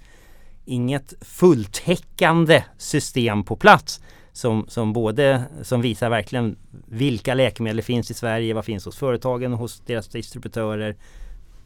inget 0.66 1.14
fulltäckande 1.22 2.64
system 2.78 3.44
på 3.44 3.56
plats 3.56 4.02
som, 4.32 4.66
som 4.68 4.94
både 4.94 5.44
som 5.62 5.82
visar 5.82 6.10
verkligen 6.10 6.58
vilka 6.88 7.34
läkemedel 7.34 7.82
finns 7.82 8.12
i 8.12 8.14
Sverige, 8.14 8.54
vad 8.54 8.66
finns 8.66 8.86
hos 8.86 8.98
företagen, 8.98 9.54
hos 9.54 9.80
deras 9.80 10.08
distributörer, 10.08 10.96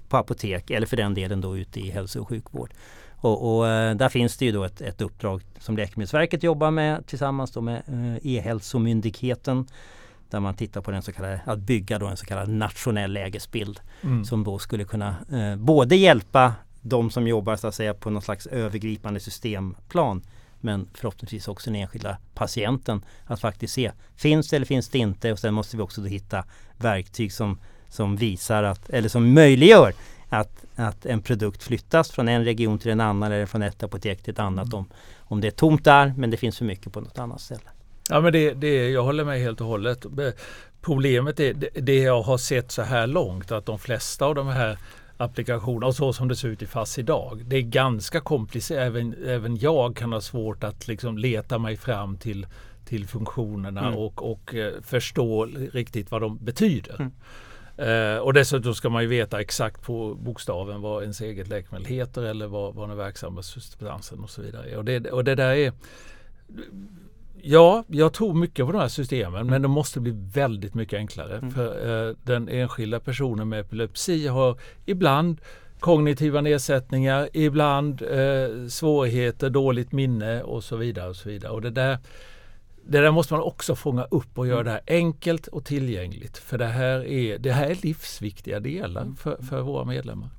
på 0.10 0.18
apotek 0.18 0.70
eller 0.70 0.88
för 0.88 0.98
den 0.98 1.14
delen 1.14 1.42
då 1.42 1.58
ute 1.58 1.80
i 1.80 1.90
hälso 1.90 2.22
och 2.22 2.28
sjukvård. 2.28 2.74
Och, 3.22 3.58
och 3.58 3.68
eh, 3.68 3.96
där 3.96 4.10
finns 4.10 4.38
det 4.38 4.46
ju 4.46 4.52
då 4.52 4.64
ett, 4.64 4.82
ett 4.82 5.02
uppdrag 5.02 5.42
som 5.60 5.78
Läkemedelsverket 5.78 6.44
jobbar 6.44 6.72
med 6.72 7.08
tillsammans 7.08 7.52
då 7.52 7.62
med 7.62 7.82
eh, 7.88 8.28
E-hälsomyndigheten 8.28 9.68
där 10.30 10.40
man 10.40 10.56
tittar 10.56 10.82
på 10.82 10.92
den 10.92 11.02
så 11.02 11.12
kallade, 11.12 11.42
att 11.46 11.60
bygga 11.60 12.00
då 12.00 12.08
en 12.08 12.18
så 12.18 12.26
kallad 12.26 12.50
nationell 12.50 13.14
lägesbild 13.14 13.80
mm. 14.02 14.26
som 14.26 14.44
då 14.44 14.60
skulle 14.60 14.84
kunna 14.84 15.16
eh, 15.32 15.56
både 15.56 15.96
hjälpa 15.96 16.54
de 16.82 17.12
som 17.12 17.28
jobbar 17.28 17.56
så 17.56 17.68
att 17.68 17.76
säga 17.76 17.94
på 17.94 18.10
någon 18.10 18.22
slags 18.22 18.48
övergripande 18.48 19.20
systemplan 19.20 20.22
men 20.60 20.90
förhoppningsvis 20.94 21.48
också 21.48 21.70
den 21.70 21.82
enskilda 21.82 22.18
patienten 22.34 23.06
att 23.26 23.42
faktiskt 23.42 23.74
se 23.74 23.92
finns 24.16 24.50
det 24.50 24.56
eller 24.56 24.66
finns 24.66 24.90
det 24.90 24.98
inte 24.98 25.32
och 25.32 25.40
sen 25.40 25.54
måste 25.54 25.78
vi 25.78 25.84
också 25.84 26.04
hitta 26.04 26.44
verktyg 26.78 27.34
som, 27.34 27.60
som 27.90 28.16
visar 28.16 28.64
att 28.64 28.90
eller 28.90 29.10
som 29.10 29.34
möjliggör 29.34 29.94
att, 30.30 30.66
att 30.76 31.06
en 31.06 31.22
produkt 31.22 31.64
flyttas 31.64 32.12
från 32.12 32.28
en 32.28 32.46
region 32.46 32.80
till 32.80 32.92
en 32.92 33.02
annan 33.02 33.32
eller 33.32 33.46
från 33.46 33.62
ett 33.62 33.84
apotek 33.84 34.24
till 34.24 34.34
ett 34.34 34.40
annat 34.40 34.66
mm. 34.66 34.78
om, 34.78 34.90
om 35.18 35.42
det 35.42 35.48
är 35.48 35.52
tomt 35.52 35.84
där 35.84 36.14
men 36.18 36.30
det 36.30 36.38
finns 36.38 36.58
för 36.58 36.66
mycket 36.66 36.94
på 36.94 37.02
något 37.02 37.20
annat 37.20 37.42
ställe. 37.42 37.70
Ja 38.10 38.22
men 38.22 38.34
det, 38.34 38.54
det, 38.54 38.90
jag 38.90 39.04
håller 39.04 39.24
med 39.24 39.40
helt 39.40 39.62
och 39.62 39.68
hållet. 39.68 40.06
Problemet 40.82 41.40
är 41.40 41.54
det, 41.54 41.70
det 41.74 41.98
jag 41.98 42.22
har 42.22 42.38
sett 42.38 42.72
så 42.72 42.82
här 42.82 43.08
långt 43.08 43.52
att 43.52 43.66
de 43.66 43.80
flesta 43.80 44.26
av 44.26 44.36
de 44.36 44.48
här 44.48 44.78
applikationerna 45.24 45.88
och 45.88 45.96
så 45.96 46.14
som 46.14 46.28
det 46.28 46.36
ser 46.36 46.48
ut 46.48 46.62
i 46.62 46.66
FASS 46.66 47.00
idag. 47.00 47.42
Det 47.46 47.58
är 47.58 47.62
ganska 47.62 48.20
komplicerat. 48.20 48.88
Även, 48.88 49.16
även 49.26 49.58
jag 49.58 49.96
kan 49.96 50.12
ha 50.12 50.22
svårt 50.22 50.64
att 50.64 50.88
liksom 50.88 51.18
leta 51.18 51.60
mig 51.60 51.78
fram 51.78 52.18
till, 52.18 52.48
till 52.86 53.08
funktionerna 53.08 53.82
mm. 53.82 54.00
och, 54.00 54.32
och 54.32 54.54
uh, 54.54 54.70
förstå 54.82 55.46
riktigt 55.74 56.12
vad 56.12 56.22
de 56.22 56.38
betyder. 56.38 56.96
Mm. 57.00 57.12
Uh, 57.80 58.20
och 58.20 58.34
dessutom 58.34 58.76
ska 58.76 58.90
man 58.90 59.02
ju 59.02 59.08
veta 59.08 59.42
exakt 59.42 59.82
på 59.82 60.16
bokstaven 60.16 60.82
vad 60.82 61.02
ens 61.02 61.22
eget 61.22 61.48
läkemedel 61.48 61.86
heter 61.86 62.24
eller 62.24 62.48
vad, 62.48 62.76
vad 62.76 62.90
den 62.90 62.98
verksamma 62.98 63.42
substansen 63.42 64.20
och 64.20 64.30
så 64.30 64.42
vidare. 64.42 64.78
Och 64.78 64.86
det, 64.86 65.12
och 65.12 65.24
det 65.24 65.36
där 65.36 65.56
är 65.56 65.74
Ja, 67.44 67.84
jag 67.88 68.14
tror 68.14 68.34
mycket 68.34 68.66
på 68.66 68.72
de 68.72 68.78
här 68.78 68.88
systemen 68.88 69.48
men 69.48 69.62
de 69.62 69.72
måste 69.72 70.00
bli 70.00 70.14
väldigt 70.34 70.74
mycket 70.74 70.98
enklare. 70.98 71.38
Mm. 71.38 71.52
För 71.52 72.10
eh, 72.10 72.16
Den 72.24 72.50
enskilda 72.50 73.00
personen 73.00 73.50
med 73.50 73.60
epilepsi 73.60 74.28
har 74.28 74.60
ibland 74.86 75.42
kognitiva 75.80 76.42
nedsättningar, 76.42 77.30
ibland 77.34 78.02
eh, 78.02 78.68
svårigheter, 78.68 79.50
dåligt 79.50 79.92
minne 79.92 80.44
och 80.44 80.64
så 80.64 80.76
vidare. 80.76 81.10
Och 81.10 81.16
så 81.16 81.30
vidare. 81.30 81.52
Och 81.52 81.62
det, 81.62 81.70
där, 81.70 81.98
det 82.86 83.02
där 83.02 83.12
måste 83.12 83.34
man 83.34 83.44
också 83.44 83.76
fånga 83.76 84.04
upp 84.04 84.38
och 84.38 84.48
göra 84.48 84.60
mm. 84.60 84.66
det 84.66 84.72
här 84.72 84.82
enkelt 84.88 85.48
och 85.48 85.66
tillgängligt. 85.66 86.38
För 86.38 86.58
det 86.58 86.66
här 86.66 87.06
är, 87.06 87.38
det 87.38 87.52
här 87.52 87.70
är 87.70 87.78
livsviktiga 87.82 88.60
delar 88.60 89.02
mm. 89.02 89.16
för, 89.16 89.38
för 89.50 89.62
våra 89.62 89.86
medlemmar. 89.86 90.30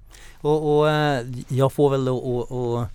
Och, 0.40 0.78
och 0.78 0.90
eh, 0.90 1.26
jag 1.48 1.72
får 1.72 1.90
väl 1.90 2.08
och, 2.08 2.52
och 2.52 2.86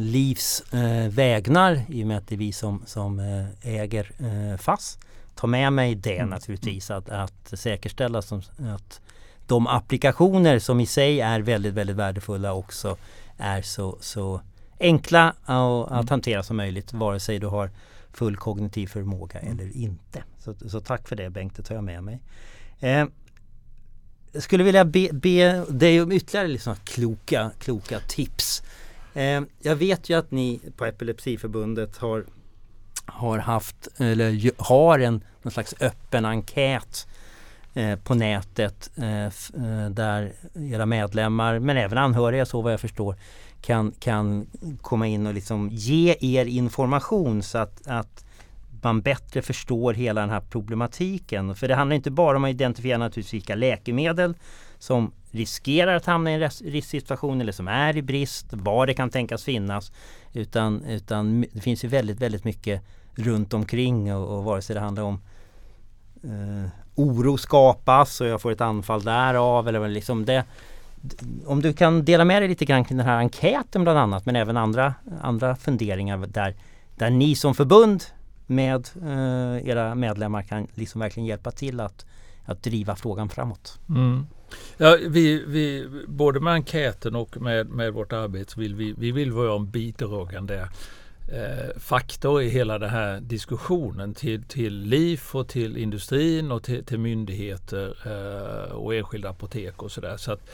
Livs 0.00 0.72
eh, 0.72 1.08
vägnar 1.08 1.82
i 1.88 2.02
och 2.02 2.06
med 2.06 2.18
att 2.18 2.28
det 2.28 2.34
är 2.34 2.38
vi 2.38 2.52
som, 2.52 2.82
som 2.86 3.18
eh, 3.18 3.74
äger 3.74 4.10
eh, 4.18 4.56
FASS. 4.56 4.98
Ta 5.34 5.46
med 5.46 5.72
mig 5.72 5.94
det 5.94 6.18
mm. 6.18 6.30
naturligtvis 6.30 6.90
att, 6.90 7.08
att 7.08 7.52
säkerställa 7.52 8.22
som, 8.22 8.42
att 8.58 9.00
de 9.46 9.66
applikationer 9.66 10.58
som 10.58 10.80
i 10.80 10.86
sig 10.86 11.20
är 11.20 11.40
väldigt, 11.40 11.74
väldigt 11.74 11.96
värdefulla 11.96 12.52
också 12.52 12.96
är 13.38 13.62
så, 13.62 13.98
så 14.00 14.40
enkla 14.80 15.34
att, 15.44 15.90
mm. 15.90 16.06
hantera 16.08 16.42
som 16.42 16.56
möjligt 16.56 16.92
vare 16.92 17.20
sig 17.20 17.38
du 17.38 17.46
har 17.46 17.70
full 18.12 18.36
kognitiv 18.36 18.86
förmåga 18.86 19.40
mm. 19.40 19.52
eller 19.52 19.76
inte. 19.76 20.24
Så, 20.38 20.54
så, 20.68 20.80
tack 20.80 21.08
för 21.08 21.16
det 21.16 21.30
Bengt, 21.30 21.56
det 21.56 21.62
tar 21.62 21.74
jag 21.74 21.84
med 21.84 22.04
mig. 22.04 22.20
Eh, 22.80 23.04
jag 24.32 24.42
skulle 24.42 24.64
vilja 24.64 24.84
be, 24.84 25.08
be 25.12 25.64
dig 25.68 26.02
om 26.02 26.12
ytterligare 26.12 26.48
liksom 26.48 26.76
kloka, 26.84 27.50
kloka 27.58 28.00
tips 28.00 28.62
Eh, 28.62 28.83
Eh, 29.14 29.42
jag 29.58 29.76
vet 29.76 30.10
ju 30.10 30.18
att 30.18 30.30
ni 30.30 30.60
på 30.76 30.84
Epilepsiförbundet 30.84 31.96
har, 31.96 32.24
har 33.06 33.38
haft, 33.38 33.88
eller 34.00 34.50
har 34.62 34.98
en 34.98 35.24
någon 35.42 35.52
slags 35.52 35.74
öppen 35.80 36.24
enkät 36.24 37.06
eh, 37.74 37.98
på 37.98 38.14
nätet 38.14 38.90
eh, 38.96 39.90
där 39.90 40.32
era 40.54 40.86
medlemmar, 40.86 41.58
men 41.58 41.76
även 41.76 41.98
anhöriga 41.98 42.46
så 42.46 42.62
vad 42.62 42.72
jag 42.72 42.80
förstår, 42.80 43.16
kan, 43.60 43.92
kan 43.92 44.46
komma 44.80 45.06
in 45.06 45.26
och 45.26 45.34
liksom 45.34 45.68
ge 45.72 46.16
er 46.20 46.46
information 46.46 47.42
så 47.42 47.58
att, 47.58 47.86
att 47.86 48.24
man 48.82 49.00
bättre 49.00 49.42
förstår 49.42 49.94
hela 49.94 50.20
den 50.20 50.30
här 50.30 50.40
problematiken. 50.40 51.54
För 51.54 51.68
det 51.68 51.74
handlar 51.74 51.96
inte 51.96 52.10
bara 52.10 52.36
om 52.36 52.44
att 52.44 52.50
identifiera 52.50 52.98
naturligtvis 52.98 53.34
vilka 53.34 53.54
läkemedel 53.54 54.34
som 54.78 55.12
riskerar 55.34 55.94
att 55.96 56.06
hamna 56.06 56.30
i 56.30 56.34
en 56.34 56.50
risksituation 56.50 57.40
eller 57.40 57.52
som 57.52 57.68
är 57.68 57.96
i 57.96 58.02
brist, 58.02 58.46
var 58.50 58.86
det 58.86 58.94
kan 58.94 59.10
tänkas 59.10 59.44
finnas. 59.44 59.92
Utan, 60.32 60.84
utan 60.84 61.44
det 61.52 61.60
finns 61.60 61.84
ju 61.84 61.88
väldigt, 61.88 62.20
väldigt 62.20 62.44
mycket 62.44 62.82
runt 63.14 63.54
omkring 63.54 64.14
och, 64.14 64.38
och 64.38 64.44
vare 64.44 64.62
sig 64.62 64.74
det 64.74 64.80
handlar 64.80 65.02
om 65.02 65.20
eh, 66.24 66.70
oro 66.94 67.38
skapas 67.38 68.20
och 68.20 68.26
jag 68.26 68.40
får 68.40 68.52
ett 68.52 68.60
anfall 68.60 69.02
därav 69.02 69.68
eller 69.68 69.88
liksom 69.88 70.24
det. 70.24 70.44
Om 71.46 71.62
du 71.62 71.72
kan 71.72 72.04
dela 72.04 72.24
med 72.24 72.42
dig 72.42 72.48
lite 72.48 72.64
grann 72.64 72.84
kring 72.84 72.98
den 72.98 73.06
här 73.06 73.18
enkäten 73.18 73.82
bland 73.82 73.98
annat 73.98 74.26
men 74.26 74.36
även 74.36 74.56
andra, 74.56 74.94
andra 75.20 75.56
funderingar 75.56 76.16
där, 76.26 76.54
där 76.96 77.10
ni 77.10 77.34
som 77.34 77.54
förbund 77.54 78.04
med 78.46 78.88
eh, 79.02 79.68
era 79.68 79.94
medlemmar 79.94 80.42
kan 80.42 80.66
liksom 80.74 81.00
verkligen 81.00 81.26
hjälpa 81.26 81.50
till 81.50 81.80
att, 81.80 82.06
att 82.44 82.62
driva 82.62 82.96
frågan 82.96 83.28
framåt. 83.28 83.78
Mm. 83.88 84.26
Ja, 84.76 84.98
vi, 85.08 85.44
vi, 85.46 85.88
både 86.06 86.40
med 86.40 86.52
enkäten 86.52 87.16
och 87.16 87.40
med, 87.40 87.68
med 87.68 87.92
vårt 87.92 88.12
arbete 88.12 88.52
så 88.52 88.60
vill 88.60 88.74
vi, 88.74 88.94
vi 88.98 89.12
vill 89.12 89.32
vara 89.32 89.56
en 89.56 89.70
bidragande 89.70 90.68
eh, 91.32 91.80
faktor 91.80 92.42
i 92.42 92.48
hela 92.48 92.78
den 92.78 92.90
här 92.90 93.20
diskussionen 93.20 94.14
till, 94.14 94.42
till 94.42 94.80
LIF 94.80 95.34
och 95.34 95.48
till 95.48 95.76
industrin 95.76 96.52
och 96.52 96.62
till, 96.62 96.84
till 96.84 96.98
myndigheter 96.98 97.96
eh, 98.06 98.72
och 98.72 98.94
enskilda 98.94 99.28
apotek 99.28 99.82
och 99.82 99.92
sådär. 99.92 100.16
Så 100.16 100.32
att 100.32 100.50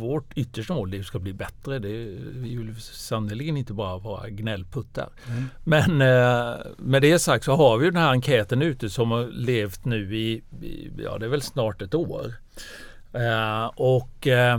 vårt 0.00 0.32
yttersta 0.36 0.74
mål 0.74 1.04
ska 1.04 1.18
bli 1.18 1.32
bättre. 1.32 1.78
Det, 1.78 1.88
vi 2.34 2.56
vill 2.56 2.80
sannerligen 2.80 3.56
inte 3.56 3.72
bara 3.72 3.98
vara 3.98 4.28
gnällputtar. 4.28 5.08
Mm. 5.28 5.44
Men 5.64 6.00
eh, 6.00 6.56
med 6.78 7.02
det 7.02 7.18
sagt 7.18 7.44
så 7.44 7.56
har 7.56 7.78
vi 7.78 7.86
den 7.86 7.96
här 7.96 8.10
enkäten 8.10 8.62
ute 8.62 8.90
som 8.90 9.10
har 9.10 9.26
levt 9.26 9.84
nu 9.84 10.16
i, 10.16 10.42
i 10.62 10.90
ja 10.98 11.18
det 11.18 11.26
är 11.26 11.30
väl 11.30 11.42
snart 11.42 11.82
ett 11.82 11.94
år. 11.94 12.34
Eh, 13.12 13.66
och 13.66 14.26
eh, 14.26 14.58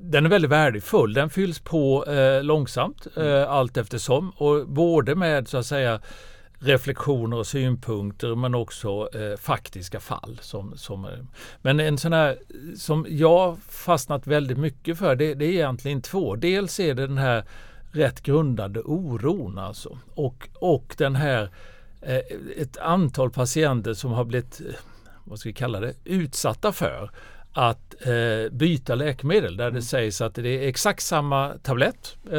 den 0.00 0.26
är 0.26 0.30
väldigt 0.30 0.50
värdefull. 0.50 1.12
Den 1.12 1.30
fylls 1.30 1.58
på 1.58 2.04
eh, 2.06 2.42
långsamt 2.42 3.06
eh, 3.16 3.50
allt 3.50 3.76
eftersom 3.76 4.30
och 4.30 4.68
både 4.68 5.14
med 5.14 5.48
så 5.48 5.58
att 5.58 5.66
säga 5.66 6.00
reflektioner 6.64 7.36
och 7.36 7.46
synpunkter 7.46 8.34
men 8.34 8.54
också 8.54 9.08
eh, 9.14 9.36
faktiska 9.36 10.00
fall. 10.00 10.38
Som, 10.42 10.76
som, 10.76 11.04
eh, 11.04 11.10
men 11.62 11.80
en 11.80 11.98
sån 11.98 12.12
här 12.12 12.38
som 12.76 13.06
jag 13.08 13.58
fastnat 13.68 14.26
väldigt 14.26 14.58
mycket 14.58 14.98
för 14.98 15.16
det, 15.16 15.34
det 15.34 15.44
är 15.44 15.52
egentligen 15.52 16.02
två. 16.02 16.36
Dels 16.36 16.80
är 16.80 16.94
det 16.94 17.06
den 17.06 17.18
här 17.18 17.44
rätt 17.92 18.22
grundande 18.22 18.80
oron 18.80 19.58
alltså 19.58 19.98
och, 20.14 20.48
och 20.54 20.94
den 20.98 21.16
här 21.16 21.50
eh, 22.00 22.20
ett 22.56 22.76
antal 22.76 23.30
patienter 23.30 23.94
som 23.94 24.12
har 24.12 24.24
blivit 24.24 24.60
eh, 24.60 24.74
vad 25.24 25.38
ska 25.38 25.48
vi 25.48 25.52
kalla 25.52 25.80
det, 25.80 25.94
utsatta 26.04 26.72
för 26.72 27.10
att 27.54 27.94
eh, 28.06 28.52
byta 28.52 28.94
läkemedel 28.94 29.56
där 29.56 29.64
det 29.64 29.70
mm. 29.70 29.82
sägs 29.82 30.20
att 30.20 30.34
det 30.34 30.64
är 30.64 30.68
exakt 30.68 31.02
samma 31.02 31.52
tablett, 31.62 32.16
eh, 32.24 32.30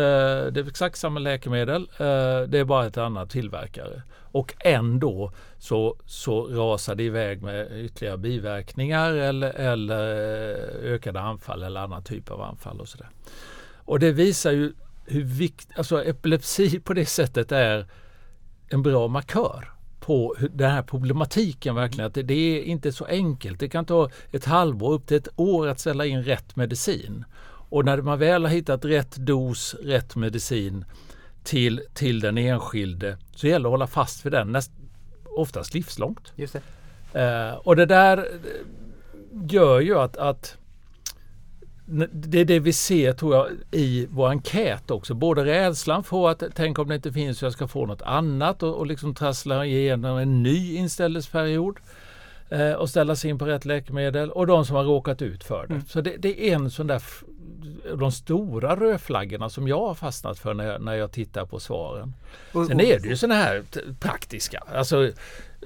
det 0.51 0.59
är 0.59 0.67
exakt 0.67 0.97
samma 0.97 1.19
läkemedel, 1.19 1.81
eh, 1.81 2.41
det 2.47 2.59
är 2.59 2.63
bara 2.63 2.85
ett 2.85 2.97
annat 2.97 3.29
tillverkare. 3.29 4.01
Och 4.31 4.53
ändå 4.59 5.31
så, 5.57 5.95
så 6.05 6.47
rasar 6.47 6.95
det 6.95 7.03
iväg 7.03 7.41
med 7.41 7.85
ytterligare 7.85 8.17
biverkningar 8.17 9.13
eller, 9.13 9.53
eller 9.53 10.15
eh, 10.83 10.93
ökade 10.93 11.21
anfall 11.21 11.63
eller 11.63 11.79
annan 11.81 12.03
typ 12.03 12.31
av 12.31 12.41
anfall 12.41 12.79
och 12.79 12.87
sådär. 12.87 13.09
Och 13.75 13.99
det 13.99 14.11
visar 14.11 14.51
ju 14.51 14.73
hur 15.05 15.23
viktigt, 15.23 15.77
alltså 15.77 16.03
epilepsi 16.03 16.79
på 16.79 16.93
det 16.93 17.05
sättet 17.05 17.51
är 17.51 17.85
en 18.69 18.83
bra 18.83 19.07
markör 19.07 19.74
på 20.05 20.35
den 20.53 20.71
här 20.71 20.81
problematiken 20.81 21.75
verkligen. 21.75 22.07
Att 22.07 22.13
det, 22.13 22.23
det, 22.23 22.33
är 22.33 22.63
inte 22.63 22.91
så 22.91 23.05
enkelt. 23.05 23.59
Det 23.59 23.69
kan 23.69 23.85
ta 23.85 24.09
ett 24.31 24.45
halvår 24.45 24.93
upp 24.93 25.07
till 25.07 25.17
ett 25.17 25.27
år 25.35 25.67
att 25.67 25.79
ställa 25.79 26.05
in 26.05 26.23
rätt 26.23 26.55
medicin. 26.55 27.25
Och 27.69 27.85
när 27.85 28.01
man 28.01 28.19
väl 28.19 28.43
har 28.43 28.51
hittat 28.51 28.85
rätt 28.85 29.15
dos, 29.15 29.75
rätt 29.83 30.15
medicin 30.15 30.85
till, 31.43 31.81
till 31.93 32.19
den 32.19 32.37
enskilde 32.37 33.17
så 33.35 33.47
gäller 33.47 33.63
det 33.63 33.67
att 33.67 33.71
hålla 33.73 33.87
fast 33.87 34.25
vid 34.25 34.31
den 34.31 34.51
näst, 34.51 34.71
oftast 35.25 35.73
livslångt. 35.73 36.33
Just 36.35 36.55
det. 37.13 37.21
Eh, 37.21 37.55
och 37.55 37.75
det 37.75 37.85
där 37.85 38.27
gör 39.49 39.79
ju 39.79 39.99
att, 39.99 40.17
att 40.17 40.57
det 42.11 42.39
är 42.39 42.45
det 42.45 42.59
vi 42.59 42.73
ser 42.73 43.13
tror 43.13 43.35
jag 43.35 43.47
i 43.71 44.07
vår 44.09 44.29
enkät 44.29 44.91
också. 44.91 45.13
Både 45.13 45.45
rädslan 45.45 46.03
för 46.03 46.29
att 46.29 46.43
tänk 46.55 46.79
om 46.79 46.87
det 46.87 46.95
inte 46.95 47.11
finns 47.11 47.39
så 47.39 47.45
jag 47.45 47.53
ska 47.53 47.67
få 47.67 47.85
något 47.85 48.01
annat 48.01 48.63
och, 48.63 48.75
och 48.75 48.87
liksom 48.87 49.15
trassla 49.15 49.65
igenom 49.65 50.17
en 50.17 50.43
ny 50.43 50.75
inställelseperiod 50.75 51.77
eh, 52.49 52.71
och 52.71 52.89
ställa 52.89 53.15
sig 53.15 53.29
in 53.29 53.39
på 53.39 53.45
rätt 53.45 53.65
läkemedel 53.65 54.31
och 54.31 54.47
de 54.47 54.65
som 54.65 54.75
har 54.75 54.83
råkat 54.83 55.21
ut 55.21 55.43
för 55.43 55.67
det. 55.67 55.73
Mm. 55.73 55.85
Så 55.85 56.01
det, 56.01 56.15
det, 56.17 56.49
är 56.49 56.55
en 56.55 56.71
sån 56.71 56.87
där 56.87 57.03
de 57.95 58.11
stora 58.11 58.75
rödflaggorna 58.75 59.49
som 59.49 59.67
jag 59.67 59.87
har 59.87 59.93
fastnat 59.93 60.39
för 60.39 60.53
när 60.53 60.65
jag, 60.65 60.81
när 60.81 60.93
jag 60.93 61.11
tittar 61.11 61.45
på 61.45 61.59
svaren. 61.59 62.13
Sen 62.51 62.79
är 62.79 62.99
det 62.99 63.07
ju 63.07 63.17
sådana 63.17 63.35
här 63.35 63.63
praktiska. 63.99 64.63
Alltså, 64.75 65.11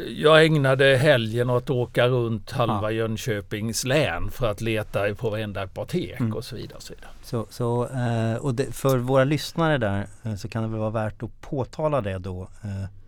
jag 0.07 0.45
ägnade 0.45 0.97
helgen 0.97 1.49
åt 1.49 1.63
att 1.63 1.69
åka 1.69 2.07
runt 2.07 2.51
halva 2.51 2.81
ja. 2.81 2.91
Jönköpings 2.91 3.85
län 3.85 4.31
för 4.31 4.51
att 4.51 4.61
leta 4.61 5.15
på 5.15 5.29
varenda 5.29 5.61
apotek 5.61 6.19
mm. 6.19 6.33
och 6.33 6.45
så 6.45 6.55
vidare. 6.55 6.75
Och 6.75 6.83
så, 6.83 6.93
vidare. 6.93 7.11
så, 7.23 7.47
så 7.49 7.87
eh, 7.87 8.35
och 8.35 8.55
det, 8.55 8.75
för 8.75 8.97
våra 8.97 9.23
lyssnare 9.23 9.77
där 9.77 10.07
eh, 10.23 10.35
så 10.35 10.47
kan 10.47 10.63
det 10.63 10.69
väl 10.69 10.79
vara 10.79 10.89
värt 10.89 11.23
att 11.23 11.41
påtala 11.41 12.01
det 12.01 12.17
då 12.17 12.47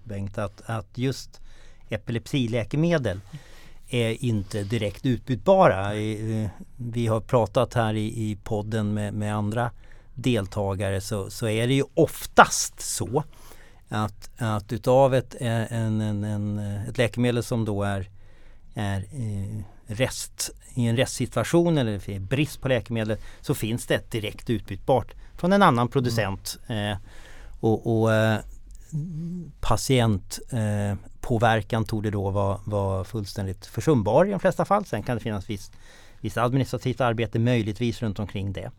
Bengt 0.04 0.38
att, 0.38 0.62
att 0.66 0.98
just 0.98 1.42
epilepsiläkemedel 1.90 3.20
är 3.90 4.24
inte 4.24 4.64
direkt 4.64 5.06
utbytbara. 5.06 5.92
Vi 6.78 7.08
har 7.08 7.20
pratat 7.20 7.74
här 7.74 7.94
i, 7.94 8.38
podden 8.44 8.94
med, 8.94 9.14
med 9.14 9.36
andra 9.36 9.72
deltagare 10.16 11.02
så, 11.02 11.30
så 11.30 11.48
är 11.48 11.68
det 11.68 11.74
ju 11.74 11.84
oftast 11.94 12.82
så 12.82 13.24
att, 13.92 14.30
att 14.38 14.74
utav 14.74 15.16
ett, 15.16 15.36
en, 15.40 16.02
en, 16.02 16.24
en, 16.24 16.60
ett 16.90 16.98
läkemedel 16.98 17.44
som 17.44 17.66
då 17.66 17.84
är, 17.84 18.10
är 18.74 19.06
rest, 19.86 20.52
i 20.74 20.88
en 20.88 20.98
restsituation 20.98 21.78
eller 21.78 22.20
brist 22.20 22.62
på 22.62 22.68
läkemedel 22.68 23.18
så 23.42 23.56
finns 23.56 23.86
det 23.86 23.96
ett 23.96 24.12
direkt 24.12 24.50
utbytbart 24.50 25.14
från 25.38 25.54
en 25.54 25.62
annan 25.62 25.88
producent. 25.88 26.60
Mm. 26.68 26.92
Eh, 26.92 26.98
och, 27.60 28.02
och 28.02 28.14
eh, 28.14 28.40
patientpåverkan 29.60 31.82
eh, 31.82 31.88
tog 31.88 32.04
det 32.04 32.10
då 32.10 32.30
vara 32.30 32.60
var 32.66 33.04
fullständigt 33.04 33.66
försumbar 33.66 34.26
i 34.26 34.32
de 34.32 34.40
flesta 34.40 34.66
fall. 34.66 34.86
Sen 34.86 35.04
kan 35.04 35.18
det 35.18 35.24
finnas 35.24 35.50
visst, 35.50 35.74
visst 36.20 36.38
administrativt 36.38 37.02
arbete 37.02 37.40
möjligtvis 37.40 38.02
runt 38.02 38.20
omkring 38.20 38.54
det. 38.54 38.72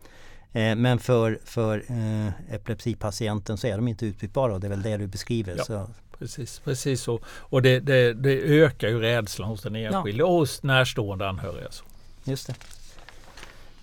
Eh, 0.53 0.75
men 0.75 0.99
för, 0.99 1.39
för 1.45 1.83
eh, 1.87 2.55
epilepsipatienten 2.55 3.57
så 3.57 3.67
är 3.67 3.75
de 3.75 3.87
inte 3.87 4.05
utbytbara 4.05 4.53
och 4.53 4.59
det 4.59 4.67
är 4.67 4.69
väl 4.69 4.81
det 4.81 4.97
du 4.97 5.07
beskriver. 5.07 5.55
Ja. 5.57 5.63
Så. 5.63 5.89
Precis, 6.19 6.59
precis 6.59 7.01
så. 7.01 7.19
Och 7.25 7.61
det, 7.61 7.79
det, 7.79 8.13
det, 8.13 8.41
ökar 8.41 8.87
ju 8.87 8.99
rädslan 8.99 9.49
hos 9.49 9.61
den 9.61 9.75
enskilde 9.75 10.19
ja. 10.19 10.25
och 10.25 10.33
hos 10.33 10.63
närstående 10.63 11.29
anhöriga. 11.29 11.67
Så. 11.71 11.83
Just 12.23 12.49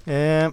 det. 0.05 0.15
Eh, 0.15 0.50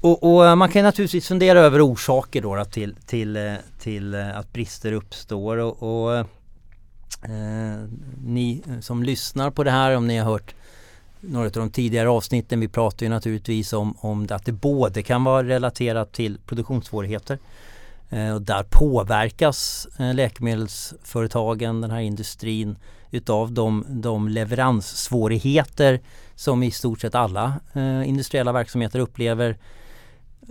och, 0.00 0.22
och, 0.22 0.58
man 0.58 0.68
kan 0.68 0.84
naturligtvis 0.84 1.28
fundera 1.28 1.60
över 1.60 1.86
orsaker 1.86 2.42
då, 2.42 2.64
till, 2.64 2.96
till, 3.06 3.36
eh, 3.36 3.54
till 3.78 4.14
eh, 4.14 4.38
att 4.38 4.52
brister 4.52 4.92
uppstår. 4.92 5.56
Och, 5.56 5.82
och 5.82 6.16
eh, 6.16 7.84
ni 8.24 8.62
som 8.80 9.02
lyssnar 9.02 9.50
på 9.50 9.64
det 9.64 9.70
här, 9.70 9.96
om 9.96 10.06
ni 10.06 10.18
har 10.18 10.32
hört 10.32 10.54
några 11.22 11.46
av 11.46 11.52
de 11.52 11.70
tidigare 11.70 12.08
avsnitten, 12.08 12.60
vi 12.60 12.68
pratar 12.68 13.06
ju 13.06 13.10
naturligtvis 13.10 13.72
om, 13.72 13.96
om 14.00 14.26
att 14.30 14.44
det 14.44 14.52
både 14.52 15.02
kan 15.02 15.24
vara 15.24 15.44
relaterat 15.48 16.12
till 16.12 16.38
produktionssvårigheter 16.46 17.38
eh, 18.10 18.34
och 18.34 18.42
där 18.42 18.62
påverkas 18.70 19.88
eh, 19.98 20.14
läkemedelsföretagen, 20.14 21.80
den 21.80 21.90
här 21.90 22.00
industrin 22.00 22.76
utav 23.10 23.52
de, 23.52 23.84
de 23.88 24.28
leveranssvårigheter 24.28 26.00
som 26.34 26.62
i 26.62 26.70
stort 26.70 27.00
sett 27.00 27.14
alla 27.14 27.60
eh, 27.72 28.08
industriella 28.08 28.52
verksamheter 28.52 28.98
upplever 28.98 29.58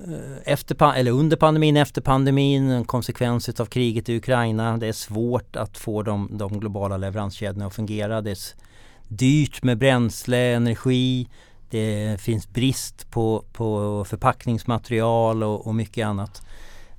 eh, 0.07 0.37
efter, 0.53 0.93
eller 0.93 1.11
under 1.11 1.37
pandemin, 1.37 1.77
efter 1.77 2.01
pandemin, 2.01 2.69
en 2.69 2.85
konsekvens 2.85 3.49
av 3.49 3.65
kriget 3.65 4.09
i 4.09 4.17
Ukraina. 4.17 4.77
Det 4.77 4.87
är 4.87 4.93
svårt 4.93 5.55
att 5.55 5.77
få 5.77 6.03
de, 6.03 6.29
de 6.31 6.59
globala 6.59 6.97
leveranskedjorna 6.97 7.65
att 7.65 7.75
fungera. 7.75 8.21
Det 8.21 8.31
är 8.31 8.70
dyrt 9.11 9.63
med 9.63 9.77
bränsle, 9.77 10.37
energi. 10.37 11.27
Det 11.69 12.21
finns 12.21 12.49
brist 12.49 13.11
på, 13.11 13.43
på 13.53 14.05
förpackningsmaterial 14.05 15.43
och, 15.43 15.67
och 15.67 15.75
mycket 15.75 16.07
annat. 16.07 16.41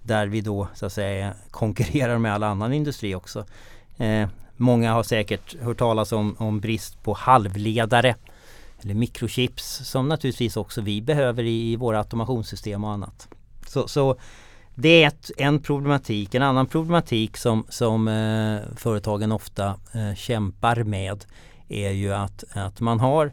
Där 0.02 0.26
vi 0.26 0.40
då 0.40 0.68
så 0.74 0.86
att 0.86 0.92
säga 0.92 1.34
konkurrerar 1.50 2.18
med 2.18 2.34
all 2.34 2.42
annan 2.42 2.72
industri 2.72 3.14
också. 3.14 3.44
Eh, 3.96 4.28
många 4.56 4.92
har 4.92 5.02
säkert 5.02 5.60
hört 5.60 5.78
talas 5.78 6.12
om, 6.12 6.36
om 6.38 6.60
brist 6.60 7.02
på 7.02 7.12
halvledare 7.12 8.14
eller 8.80 8.94
mikrochips 8.94 9.80
som 9.84 10.08
naturligtvis 10.08 10.56
också 10.56 10.80
vi 10.80 11.02
behöver 11.02 11.42
i, 11.42 11.72
i 11.72 11.76
våra 11.76 11.98
automationssystem 11.98 12.84
och 12.84 12.90
annat. 12.90 13.28
Så, 13.66 13.88
så 13.88 14.16
det 14.74 15.02
är 15.02 15.08
ett, 15.08 15.30
en 15.36 15.58
problematik. 15.62 16.34
En 16.34 16.42
annan 16.42 16.66
problematik 16.66 17.36
som, 17.36 17.66
som 17.68 18.08
eh, 18.08 18.76
företagen 18.76 19.32
ofta 19.32 19.66
eh, 19.92 20.14
kämpar 20.14 20.84
med 20.84 21.24
är 21.72 21.90
ju 21.90 22.14
att, 22.14 22.44
att 22.52 22.80
man 22.80 23.00
har 23.00 23.32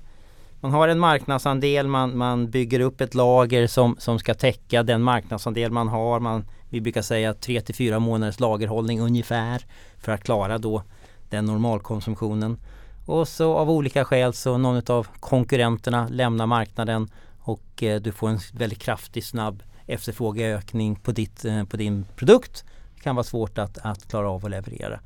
man 0.61 0.71
har 0.71 0.87
en 0.87 0.99
marknadsandel, 0.99 1.87
man, 1.87 2.17
man 2.17 2.49
bygger 2.49 2.79
upp 2.79 3.01
ett 3.01 3.15
lager 3.15 3.67
som, 3.67 3.95
som 3.99 4.19
ska 4.19 4.33
täcka 4.33 4.83
den 4.83 5.01
marknadsandel 5.01 5.71
man 5.71 5.87
har. 5.87 6.19
Man, 6.19 6.45
vi 6.69 6.81
brukar 6.81 7.01
säga 7.01 7.33
3 7.33 7.61
till 7.61 7.75
4 7.75 7.99
månaders 7.99 8.39
lagerhållning 8.39 8.99
ungefär 8.99 9.65
för 9.97 10.11
att 10.11 10.23
klara 10.23 10.57
då 10.57 10.83
den 11.29 11.45
normalkonsumtionen. 11.45 12.57
Och 13.05 13.27
så 13.27 13.53
av 13.53 13.71
olika 13.71 14.05
skäl 14.05 14.33
så 14.33 14.57
någon 14.57 14.81
av 14.87 15.07
konkurrenterna 15.19 16.07
lämnar 16.11 16.45
marknaden 16.45 17.09
och 17.39 17.83
eh, 17.83 18.01
du 18.01 18.11
får 18.11 18.29
en 18.29 18.39
väldigt 18.53 18.79
kraftig 18.79 19.25
snabb 19.25 19.63
efterfrågeökning 19.85 20.95
på, 20.95 21.11
ditt, 21.11 21.45
eh, 21.45 21.63
på 21.63 21.77
din 21.77 22.05
produkt. 22.15 22.63
Det 22.95 23.01
kan 23.01 23.15
vara 23.15 23.23
svårt 23.23 23.57
att, 23.57 23.77
att 23.77 24.07
klara 24.07 24.29
av 24.29 24.45
att 24.45 24.51
leverera. 24.51 24.99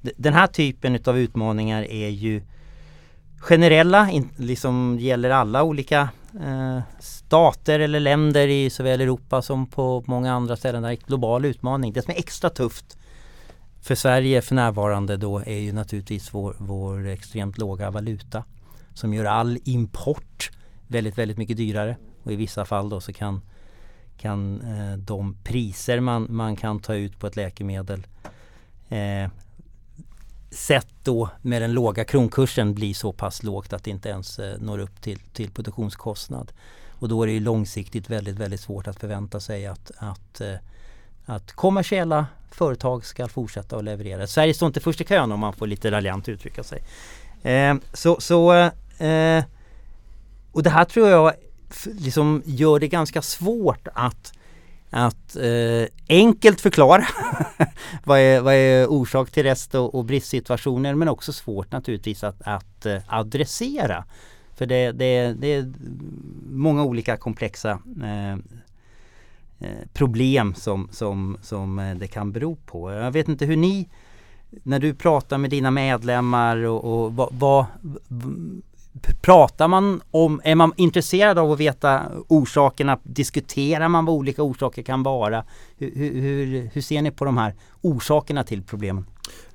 Den 0.00 0.34
här 0.34 0.46
typen 0.46 0.98
av 1.06 1.18
utmaningar 1.18 1.82
är 1.82 2.08
ju 2.08 2.42
generella, 3.44 4.10
in, 4.10 4.28
liksom 4.36 4.98
gäller 5.00 5.30
alla 5.30 5.62
olika 5.62 6.08
eh, 6.44 6.80
stater 7.00 7.80
eller 7.80 8.00
länder 8.00 8.48
i 8.48 8.70
såväl 8.70 9.00
Europa 9.00 9.42
som 9.42 9.66
på 9.66 10.04
många 10.06 10.32
andra 10.32 10.56
ställen. 10.56 10.82
Det 10.82 10.88
är 10.88 10.90
en 10.90 10.98
global 11.06 11.44
utmaning. 11.44 11.92
Det 11.92 12.02
som 12.02 12.10
är 12.10 12.18
extra 12.18 12.50
tufft 12.50 12.98
för 13.82 13.94
Sverige 13.94 14.42
för 14.42 14.54
närvarande 14.54 15.16
då 15.16 15.38
är 15.38 15.58
ju 15.58 15.72
naturligtvis 15.72 16.34
vår, 16.34 16.56
vår 16.58 17.06
extremt 17.06 17.58
låga 17.58 17.90
valuta 17.90 18.44
som 18.94 19.14
gör 19.14 19.24
all 19.24 19.58
import 19.64 20.50
väldigt, 20.86 21.18
väldigt 21.18 21.38
mycket 21.38 21.56
dyrare. 21.56 21.96
Och 22.22 22.32
i 22.32 22.36
vissa 22.36 22.64
fall 22.64 22.88
då 22.88 23.00
så 23.00 23.12
kan, 23.12 23.40
kan 24.16 24.60
eh, 24.60 24.98
de 24.98 25.36
priser 25.44 26.00
man, 26.00 26.26
man 26.30 26.56
kan 26.56 26.80
ta 26.80 26.94
ut 26.94 27.18
på 27.18 27.26
ett 27.26 27.36
läkemedel 27.36 28.06
eh, 28.88 29.30
sett 30.54 30.88
då 31.02 31.28
med 31.42 31.62
den 31.62 31.72
låga 31.72 32.04
kronkursen 32.04 32.74
bli 32.74 32.94
så 32.94 33.12
pass 33.12 33.42
lågt 33.42 33.72
att 33.72 33.84
det 33.84 33.90
inte 33.90 34.08
ens 34.08 34.38
eh, 34.38 34.58
når 34.58 34.78
upp 34.78 35.02
till, 35.02 35.18
till 35.18 35.50
produktionskostnad. 35.50 36.52
Och 36.98 37.08
då 37.08 37.22
är 37.22 37.26
det 37.26 37.40
långsiktigt 37.40 38.10
väldigt, 38.10 38.36
väldigt 38.36 38.60
svårt 38.60 38.86
att 38.86 39.00
förvänta 39.00 39.40
sig 39.40 39.66
att, 39.66 39.90
att, 39.96 40.40
eh, 40.40 40.54
att 41.26 41.52
kommersiella 41.52 42.26
företag 42.50 43.04
ska 43.04 43.28
fortsätta 43.28 43.76
att 43.76 43.84
leverera. 43.84 44.26
Sverige 44.26 44.54
står 44.54 44.66
inte 44.66 44.80
först 44.80 45.00
i 45.00 45.04
kön 45.04 45.32
om 45.32 45.40
man 45.40 45.52
får 45.52 45.66
lite 45.66 45.90
raljant 45.90 46.28
uttrycka 46.28 46.62
sig. 46.62 46.82
Eh, 47.42 47.74
så, 47.92 48.20
så 48.20 48.52
eh, 48.98 49.44
och 50.52 50.62
det 50.62 50.70
här 50.70 50.84
tror 50.84 51.08
jag 51.08 51.32
liksom 51.84 52.42
gör 52.44 52.78
det 52.78 52.88
ganska 52.88 53.22
svårt 53.22 53.88
att 53.94 54.32
att 54.94 55.36
eh, 55.36 55.86
enkelt 56.08 56.60
förklara 56.60 57.06
vad, 58.04 58.18
är, 58.18 58.40
vad 58.40 58.54
är 58.54 58.86
orsak 58.86 59.30
till 59.30 59.42
rest 59.42 59.74
och, 59.74 59.94
och 59.94 60.04
bristsituationer 60.04 60.94
men 60.94 61.08
också 61.08 61.32
svårt 61.32 61.72
naturligtvis 61.72 62.24
att, 62.24 62.42
att 62.42 62.86
eh, 62.86 62.98
adressera. 63.06 64.04
För 64.56 64.66
det, 64.66 64.92
det, 64.92 65.32
det 65.32 65.54
är 65.54 65.72
många 66.50 66.84
olika 66.84 67.16
komplexa 67.16 67.78
eh, 68.02 68.32
eh 68.32 69.86
problem 69.92 70.54
som, 70.54 70.88
som, 70.92 71.36
som 71.42 71.78
eh, 71.78 71.96
det 71.96 72.06
kan 72.06 72.32
bero 72.32 72.56
på. 72.56 72.92
Jag 72.92 73.10
vet 73.10 73.28
inte 73.28 73.46
hur 73.46 73.56
ni, 73.56 73.88
när 74.50 74.78
du 74.78 74.94
pratar 74.94 75.38
med 75.38 75.50
dina 75.50 75.70
medlemmar 75.70 76.56
och, 76.56 76.84
och 76.84 77.16
vad, 77.16 77.28
vad 77.32 77.66
Pratar 79.20 79.68
man 79.68 80.00
om, 80.10 80.40
är 80.44 80.54
man 80.54 80.72
intresserad 80.76 81.38
av 81.38 81.52
att 81.52 81.60
veta 81.60 82.02
orsakerna? 82.28 82.98
Diskuterar 83.02 83.88
man 83.88 84.04
vad 84.04 84.14
olika 84.14 84.42
orsaker 84.42 84.82
kan 84.82 85.02
vara? 85.02 85.44
Hur, 85.76 85.94
hur, 86.20 86.70
hur 86.72 86.80
ser 86.80 87.02
ni 87.02 87.10
på 87.10 87.24
de 87.24 87.38
här 87.38 87.54
orsakerna 87.80 88.44
till 88.44 88.62
problemen? 88.62 89.06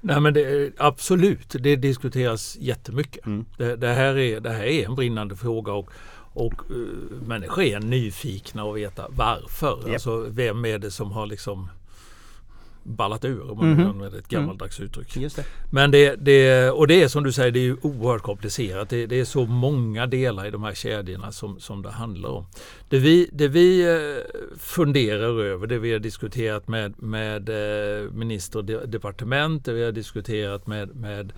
Nej 0.02 0.20
men 0.20 0.34
det, 0.34 0.74
absolut, 0.78 1.56
det 1.60 1.76
diskuteras 1.76 2.58
jättemycket. 2.60 3.26
Mm. 3.26 3.46
Det, 3.58 3.76
det, 3.76 3.94
här 3.94 4.18
är, 4.18 4.40
det 4.40 4.50
här 4.50 4.64
är 4.64 4.86
en 4.86 4.96
brinnande 4.96 5.36
fråga 5.36 5.74
och 5.74 5.92
och 6.34 6.54
uh, 6.72 7.22
människor 7.28 7.64
är 7.64 7.80
nyfikna 7.80 8.64
och 8.64 8.78
veta 8.78 9.06
varför. 9.10 9.80
Yep. 9.86 9.94
Alltså 9.94 10.26
vem 10.30 10.66
är 10.66 10.80
det 10.80 10.92
som 10.92 11.12
har 11.12 11.26
liksom 11.26 11.70
ballat 12.84 13.26
ur 13.26 13.52
om 13.52 13.58
man 13.58 13.72
mm 13.74 13.90
använder 13.90 14.20
ett 14.20 14.28
gammaldags 14.28 14.80
mm. 14.80 14.88
uttryck. 14.90 15.36
Det. 15.36 15.46
Men 15.72 15.92
det, 15.92 16.16
det, 16.16 16.70
och 16.70 16.88
det 16.88 17.04
är 17.04 17.08
som 17.08 17.24
du 17.24 17.32
säger, 17.32 17.52
det 17.52 17.68
är 17.68 17.86
oerhört 17.86 18.22
komplicerat. 18.22 18.90
Det, 18.90 19.06
det, 19.06 19.20
är 19.20 19.26
så 19.26 19.46
många 19.46 20.08
delar 20.08 20.46
i 20.46 20.52
de 20.52 20.64
här 20.64 20.74
kedjorna 20.74 21.32
som, 21.32 21.60
som 21.60 21.82
det 21.82 21.92
handlar 21.92 22.30
om. 22.30 22.46
Det 22.90 23.00
vi, 23.00 23.30
det 23.32 23.48
vi 23.48 23.82
eh, 23.82 24.58
funderar 24.58 25.44
över, 25.44 25.68
det 25.68 25.80
vi 25.80 25.92
har 25.92 26.00
diskuterat 26.00 26.68
med, 26.68 27.04
med 27.04 27.50
eh, 27.50 28.12
minister 28.12 28.60
och 28.60 28.66
departement, 28.66 29.66
det 29.66 29.74
vi 29.74 29.84
har 29.84 29.92
diskuterat 29.92 30.68
med, 30.68 30.96
med 30.96 31.34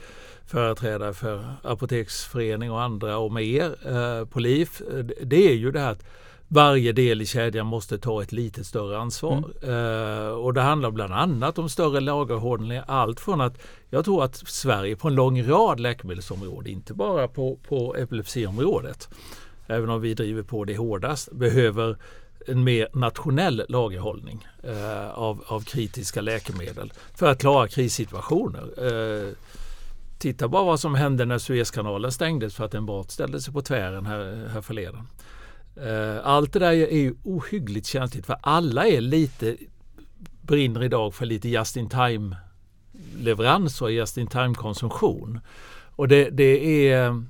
företrädare 0.45 1.13
för 1.13 1.55
Apoteksförening 1.63 2.71
och 2.71 2.81
andra 2.81 3.17
och 3.17 3.31
med 3.31 3.43
er 3.43 3.75
eh, 3.85 4.25
på 4.25 4.39
LIF, 4.39 4.81
det 5.21 5.49
är 5.49 5.55
ju 5.55 5.71
det 5.71 5.79
här 5.79 5.91
att 5.91 6.05
varje 6.53 6.91
del 6.91 7.21
i 7.21 7.25
kedjan 7.25 7.67
måste 7.67 7.97
ta 7.97 8.21
ett 8.21 8.31
lite 8.31 8.63
större 8.63 8.97
ansvar. 8.97 9.43
Mm. 9.63 9.75
Uh, 9.75 10.29
och 10.29 10.53
det 10.53 10.61
handlar 10.61 10.91
bland 10.91 11.13
annat 11.13 11.57
om 11.57 11.69
större 11.69 11.99
lagerhållning. 11.99 12.81
Allt 12.87 13.19
från 13.19 13.41
att 13.41 13.61
jag 13.89 14.05
tror 14.05 14.23
att 14.23 14.35
Sverige 14.35 14.95
på 14.95 15.07
en 15.07 15.15
lång 15.15 15.43
rad 15.43 15.79
läkemedelsområden, 15.79 16.73
inte 16.73 16.93
bara 16.93 17.27
på, 17.27 17.59
på 17.67 17.95
epilepsiområdet, 17.95 19.09
även 19.67 19.89
om 19.89 20.01
vi 20.01 20.13
driver 20.13 20.43
på 20.43 20.65
det 20.65 20.77
hårdast, 20.77 21.31
behöver 21.31 21.97
en 22.47 22.63
mer 22.63 22.87
nationell 22.93 23.65
lagerhållning 23.69 24.47
uh, 24.67 25.09
av, 25.09 25.43
av 25.47 25.61
kritiska 25.61 26.21
läkemedel 26.21 26.93
för 27.15 27.31
att 27.31 27.39
klara 27.39 27.67
krissituationer. 27.67 28.93
Uh, 28.93 29.33
titta 30.17 30.47
bara 30.47 30.63
vad 30.63 30.79
som 30.79 30.95
hände 30.95 31.25
när 31.25 31.37
Suezkanalen 31.37 32.11
stängdes 32.11 32.55
för 32.55 32.65
att 32.65 32.73
en 32.73 32.85
båt 32.85 33.11
ställde 33.11 33.41
sig 33.41 33.53
på 33.53 33.61
tvären 33.61 34.05
här, 34.05 34.49
här 34.53 34.61
förleden. 34.61 35.07
Eh, 35.75 36.27
allt 36.27 36.53
det 36.53 36.59
där 36.59 36.71
är 36.71 36.97
ju 36.97 37.13
ohyggligt 37.23 37.87
känsligt 37.87 38.25
för 38.25 38.37
alla 38.41 38.87
är 38.87 39.01
lite 39.01 39.57
brinner 40.41 40.83
idag 40.83 41.13
för 41.13 41.25
lite 41.25 41.49
just 41.49 41.77
in 41.77 41.89
time 41.89 42.35
leverans 43.17 43.81
och 43.81 43.91
just 43.91 44.17
in 44.17 44.27
time 44.27 44.53
konsumtion. 44.53 45.39
Och 45.95 46.07
det, 46.07 46.29
det 46.29 46.89
är 46.89 47.23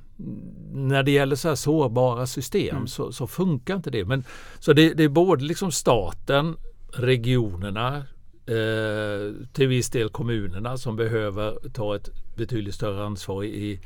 när 0.73 1.03
det 1.03 1.11
gäller 1.11 1.35
så 1.35 1.47
här 1.47 1.55
sårbara 1.55 2.27
system 2.27 2.75
mm. 2.75 2.87
så, 2.87 3.11
så, 3.11 3.27
funkar 3.27 3.75
inte 3.75 3.89
det. 3.89 4.05
Men, 4.05 4.23
så 4.59 4.73
det, 4.73 4.93
det 4.93 5.03
är 5.03 5.09
både 5.09 5.43
liksom 5.43 5.71
staten, 5.71 6.55
regionerna, 6.93 7.97
eh, 8.45 9.45
till 9.53 9.67
viss 9.67 9.89
del 9.89 10.09
kommunerna 10.09 10.77
som 10.77 10.95
behöver 10.95 11.69
ta 11.73 11.95
ett 11.95 12.09
betydligt 12.35 12.75
större 12.75 13.05
ansvar 13.05 13.43
i 13.43 13.79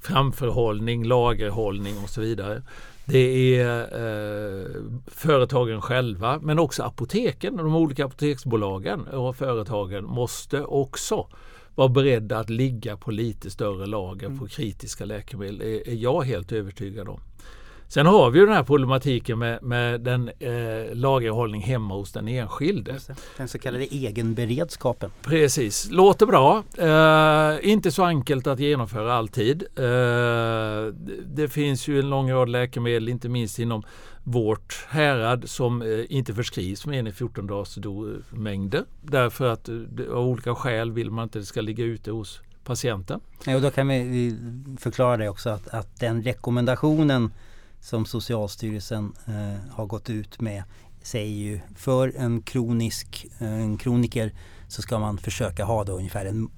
framförhållning, 0.00 1.04
lagerhållning 1.04 1.98
och 1.98 2.10
så 2.10 2.20
vidare. 2.20 2.62
Det 3.04 3.58
är 3.60 3.80
eh, 3.80 4.66
företagen 5.06 5.80
själva 5.80 6.38
men 6.42 6.58
också 6.58 6.82
apoteken 6.82 7.58
och 7.58 7.64
de 7.64 7.76
olika 7.76 8.04
apoteksbolagen 8.04 9.06
och 9.06 9.36
företagen 9.36 10.04
måste 10.04 10.64
också 10.64 11.26
vara 11.74 11.88
beredda 11.88 12.38
att 12.38 12.50
ligga 12.50 12.96
på 12.96 13.10
lite 13.10 13.50
större 13.50 13.86
lager 13.86 14.26
på 14.26 14.32
mm. 14.32 14.48
kritiska 14.48 15.04
läkemedel 15.04 15.60
är, 15.60 15.88
är 15.88 15.94
jag 15.94 16.22
helt 16.22 16.52
övertygad 16.52 17.08
om. 17.08 17.20
Sen 17.92 18.06
har 18.06 18.30
vi 18.30 18.38
ju 18.38 18.46
den 18.46 18.54
här 18.54 18.62
problematiken 18.62 19.38
med, 19.38 19.62
med 19.62 20.00
den 20.00 20.28
eh, 20.38 20.94
lagerhållning 20.94 21.62
hemma 21.62 21.94
hos 21.94 22.12
den 22.12 22.28
enskilde. 22.28 22.98
Den 23.36 23.48
så 23.48 23.58
kallade 23.58 23.84
egenberedskapen. 23.94 25.10
Precis, 25.22 25.90
låter 25.90 26.26
bra. 26.26 26.62
Eh, 26.78 27.70
inte 27.70 27.92
så 27.92 28.04
enkelt 28.04 28.46
att 28.46 28.60
genomföra 28.60 29.14
alltid. 29.14 29.62
Eh, 29.76 30.94
det 31.24 31.48
finns 31.48 31.88
ju 31.88 32.00
en 32.00 32.10
lång 32.10 32.32
rad 32.32 32.48
läkemedel, 32.48 33.08
inte 33.08 33.28
minst 33.28 33.58
inom 33.58 33.82
vårt 34.24 34.86
härad 34.88 35.48
som 35.48 35.82
eh, 35.82 35.88
inte 36.08 36.34
förskrivs 36.34 36.86
med 36.86 36.98
en 36.98 37.06
i 37.06 37.12
14 37.12 37.46
dagars 37.46 37.78
mängder. 38.30 38.84
Därför 39.02 39.48
att 39.48 39.68
eh, 39.68 39.74
av 40.12 40.26
olika 40.26 40.54
skäl 40.54 40.92
vill 40.92 41.10
man 41.10 41.22
inte 41.22 41.38
att 41.38 41.42
det 41.42 41.46
ska 41.46 41.60
ligga 41.60 41.84
ute 41.84 42.10
hos 42.10 42.40
patienten. 42.64 43.20
Ja, 43.46 43.56
och 43.56 43.62
då 43.62 43.70
kan 43.70 43.88
vi 43.88 44.38
förklara 44.80 45.16
det 45.16 45.28
också 45.28 45.50
att, 45.50 45.68
att 45.68 46.00
den 46.00 46.22
rekommendationen 46.22 47.30
som 47.82 48.06
Socialstyrelsen 48.06 49.12
eh, 49.26 49.74
har 49.74 49.86
gått 49.86 50.10
ut 50.10 50.40
med 50.40 50.62
säger 51.02 51.34
ju 51.34 51.60
för 51.76 52.12
en 52.16 52.42
kronisk 52.42 53.26
eh, 53.38 53.52
en 53.52 53.78
kroniker 53.78 54.32
så 54.68 54.82
ska 54.82 54.98
man 54.98 55.18
försöka 55.18 55.64
ha 55.64 55.84
då 55.84 55.92
ungefär 55.92 56.26
en 56.26 56.50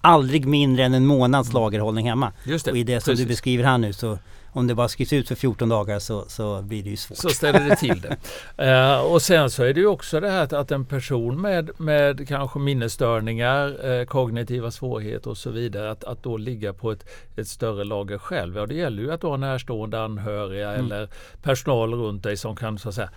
aldrig 0.00 0.46
mindre 0.46 0.84
än 0.84 0.94
en 0.94 1.06
månads 1.06 1.48
mm. 1.48 1.62
lagerhållning 1.62 2.08
hemma. 2.08 2.32
Just 2.44 2.64
det, 2.64 2.70
och 2.70 2.76
i 2.76 2.84
det 2.84 3.00
som 3.00 3.12
precis. 3.12 3.24
du 3.24 3.28
beskriver 3.28 3.64
här 3.64 3.78
nu 3.78 3.92
så 3.92 4.18
om 4.52 4.66
det 4.66 4.74
bara 4.74 4.88
skrivs 4.88 5.12
ut 5.12 5.28
för 5.28 5.34
14 5.34 5.68
dagar 5.68 5.98
så, 5.98 6.24
så 6.28 6.62
blir 6.62 6.82
det 6.82 6.90
ju 6.90 6.96
svårt. 6.96 7.18
Så 7.18 7.28
ställer 7.28 7.68
det 7.68 7.76
till 7.76 8.00
det. 8.00 8.16
uh, 8.64 9.00
och 9.12 9.22
sen 9.22 9.50
så 9.50 9.64
är 9.64 9.74
det 9.74 9.80
ju 9.80 9.86
också 9.86 10.20
det 10.20 10.30
här 10.30 10.54
att 10.54 10.70
en 10.70 10.84
person 10.84 11.40
med, 11.40 11.70
med 11.76 12.28
kanske 12.28 12.58
minnesstörningar, 12.58 13.86
uh, 13.86 14.04
kognitiva 14.04 14.70
svårigheter 14.70 15.30
och 15.30 15.38
så 15.38 15.50
vidare, 15.50 15.90
att, 15.90 16.04
att 16.04 16.22
då 16.22 16.36
ligga 16.36 16.72
på 16.72 16.92
ett, 16.92 17.04
ett 17.36 17.48
större 17.48 17.84
lager 17.84 18.18
själv. 18.18 18.56
Ja, 18.56 18.66
det 18.66 18.74
gäller 18.74 19.02
ju 19.02 19.12
att 19.12 19.22
ha 19.22 19.36
närstående 19.36 20.02
anhöriga 20.02 20.72
mm. 20.72 20.86
eller 20.86 21.08
personal 21.42 21.94
runt 21.94 22.22
dig 22.22 22.36
som 22.36 22.56
kan 22.56 22.78
så 22.78 22.88
att 22.88 22.94
säga 22.94 23.10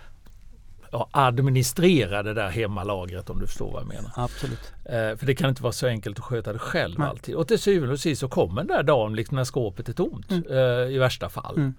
ja, 0.98 1.08
administrera 1.12 2.22
det 2.22 2.34
där 2.34 2.48
hemmalagret 2.48 3.30
om 3.30 3.38
du 3.38 3.46
förstår 3.46 3.72
vad 3.72 3.80
jag 3.80 3.88
menar. 3.88 4.10
Absolut. 4.16 4.72
Eh, 4.84 5.16
för 5.18 5.26
det 5.26 5.34
kan 5.34 5.48
inte 5.48 5.62
vara 5.62 5.72
så 5.72 5.86
enkelt 5.86 6.18
att 6.18 6.24
sköta 6.24 6.52
det 6.52 6.58
själv 6.58 6.98
Nej. 6.98 7.08
alltid. 7.08 7.34
Och 7.34 7.48
till 7.48 7.58
syvende 7.58 7.92
och 7.92 8.00
sist 8.00 8.20
så 8.20 8.28
kommer 8.28 8.56
den 8.56 8.66
där 8.66 8.82
dagen 8.82 9.14
liksom 9.14 9.36
när 9.36 9.44
skåpet 9.44 9.88
är 9.88 9.92
tomt 9.92 10.30
mm. 10.30 10.44
eh, 10.50 10.94
i 10.94 10.98
värsta 10.98 11.28
fall. 11.28 11.56
Mm. 11.56 11.74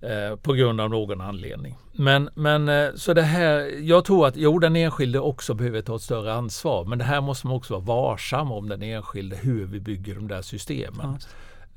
Eh, 0.00 0.36
på 0.36 0.52
grund 0.52 0.80
av 0.80 0.90
någon 0.90 1.20
anledning. 1.20 1.76
Men, 1.92 2.30
men 2.34 2.68
eh, 2.68 2.94
så 2.94 3.14
det 3.14 3.22
här, 3.22 3.80
jag 3.80 4.04
tror 4.04 4.26
att 4.26 4.36
jo 4.36 4.58
den 4.58 4.76
enskilde 4.76 5.20
också 5.20 5.54
behöver 5.54 5.82
ta 5.82 5.96
ett 5.96 6.02
större 6.02 6.32
ansvar 6.32 6.84
men 6.84 6.98
det 6.98 7.04
här 7.04 7.20
måste 7.20 7.46
man 7.46 7.56
också 7.56 7.78
vara 7.78 7.80
varsam 7.80 8.52
om 8.52 8.68
den 8.68 8.82
enskilde 8.82 9.36
hur 9.36 9.66
vi 9.66 9.80
bygger 9.80 10.14
de 10.14 10.28
där 10.28 10.42
systemen. 10.42 11.18
Ja. 11.20 11.26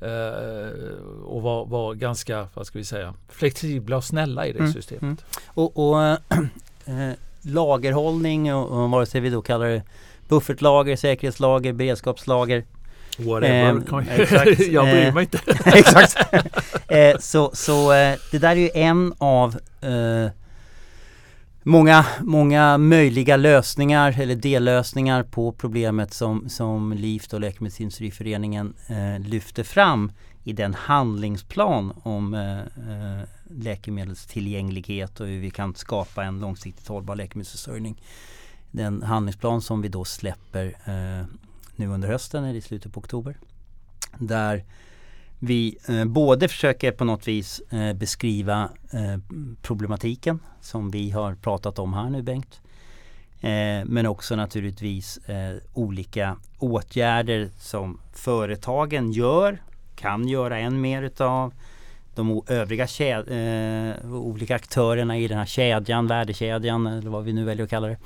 Uh, 0.02 0.70
och 1.24 1.42
vara 1.42 1.64
var 1.64 1.94
ganska, 1.94 2.48
vad 2.54 2.66
ska 2.66 2.78
vi 2.78 2.84
säga, 2.84 3.14
flexibla 3.28 3.96
och 3.96 4.04
snälla 4.04 4.46
i 4.46 4.52
det 4.52 4.58
mm, 4.58 4.72
systemet. 4.72 5.02
Mm. 5.02 5.16
Och, 5.46 5.76
och 5.76 6.18
äh, 6.86 7.12
lagerhållning 7.42 8.54
och, 8.54 8.82
och 8.82 8.90
vare 8.90 9.06
sig 9.06 9.20
vi 9.20 9.30
då 9.30 9.42
kallar 9.42 9.66
det 9.66 9.82
buffertlager, 10.28 10.96
säkerhetslager, 10.96 11.72
beredskapslager. 11.72 12.64
Whatever. 13.18 14.00
Eh, 14.00 14.20
exakt, 14.20 14.60
jag 14.68 14.84
bryr 14.84 15.12
mig 15.12 15.22
inte. 15.22 15.38
exakt. 15.78 16.16
eh, 16.88 17.18
så 17.18 17.50
så 17.54 17.92
eh, 17.92 18.14
det 18.30 18.38
där 18.38 18.50
är 18.50 18.56
ju 18.56 18.70
en 18.74 19.14
av 19.18 19.56
eh, 19.80 20.30
många, 21.62 22.06
många 22.20 22.78
möjliga 22.78 23.36
lösningar 23.36 24.20
eller 24.20 24.34
dellösningar 24.34 25.22
på 25.22 25.52
problemet 25.52 26.14
som, 26.14 26.48
som 26.48 26.92
LIFT 26.92 27.32
och 27.32 27.40
Läkemedelsindustriföreningen 27.40 28.74
eh, 28.86 29.28
lyfter 29.28 29.62
fram 29.62 30.12
i 30.44 30.52
den 30.52 30.74
handlingsplan 30.74 31.92
om 32.02 32.34
eh, 32.34 32.58
eh, 32.58 33.22
läkemedelstillgänglighet 33.50 35.20
och 35.20 35.26
hur 35.26 35.40
vi 35.40 35.50
kan 35.50 35.74
skapa 35.74 36.24
en 36.24 36.40
långsiktigt 36.40 36.88
hållbar 36.88 37.16
läkemedelsförsörjning. 37.16 38.02
Den 38.70 39.02
handlingsplan 39.02 39.60
som 39.60 39.82
vi 39.82 39.88
då 39.88 40.04
släpper 40.04 40.66
eh, 40.66 41.26
nu 41.76 41.86
under 41.86 42.08
hösten 42.08 42.44
eller 42.44 42.58
i 42.58 42.60
slutet 42.60 42.92
på 42.92 43.00
oktober. 43.00 43.36
Där 44.18 44.64
vi 45.38 45.78
eh, 45.88 46.04
både 46.04 46.48
försöker 46.48 46.92
på 46.92 47.04
något 47.04 47.28
vis 47.28 47.60
eh, 47.60 47.92
beskriva 47.92 48.70
eh, 48.90 49.18
problematiken 49.62 50.40
som 50.60 50.90
vi 50.90 51.10
har 51.10 51.34
pratat 51.34 51.78
om 51.78 51.94
här 51.94 52.10
nu 52.10 52.22
Bengt. 52.22 52.60
Eh, 53.40 53.84
men 53.84 54.06
också 54.06 54.36
naturligtvis 54.36 55.18
eh, 55.18 55.56
olika 55.74 56.36
åtgärder 56.58 57.50
som 57.58 58.00
företagen 58.12 59.12
gör, 59.12 59.62
kan 59.96 60.28
göra 60.28 60.58
än 60.58 60.80
mer 60.80 61.02
utav. 61.02 61.52
De 62.16 62.42
övriga 62.46 62.84
eh, 63.08 64.12
olika 64.12 64.54
aktörerna 64.54 65.18
i 65.18 65.28
den 65.28 65.38
här 65.38 65.46
kedjan, 65.46 66.06
värdekedjan 66.06 66.86
eller 66.86 67.10
vad 67.10 67.24
vi 67.24 67.32
nu 67.32 67.44
väljer 67.44 67.64
att 67.64 67.70
kalla 67.70 67.88
det. 67.88 67.96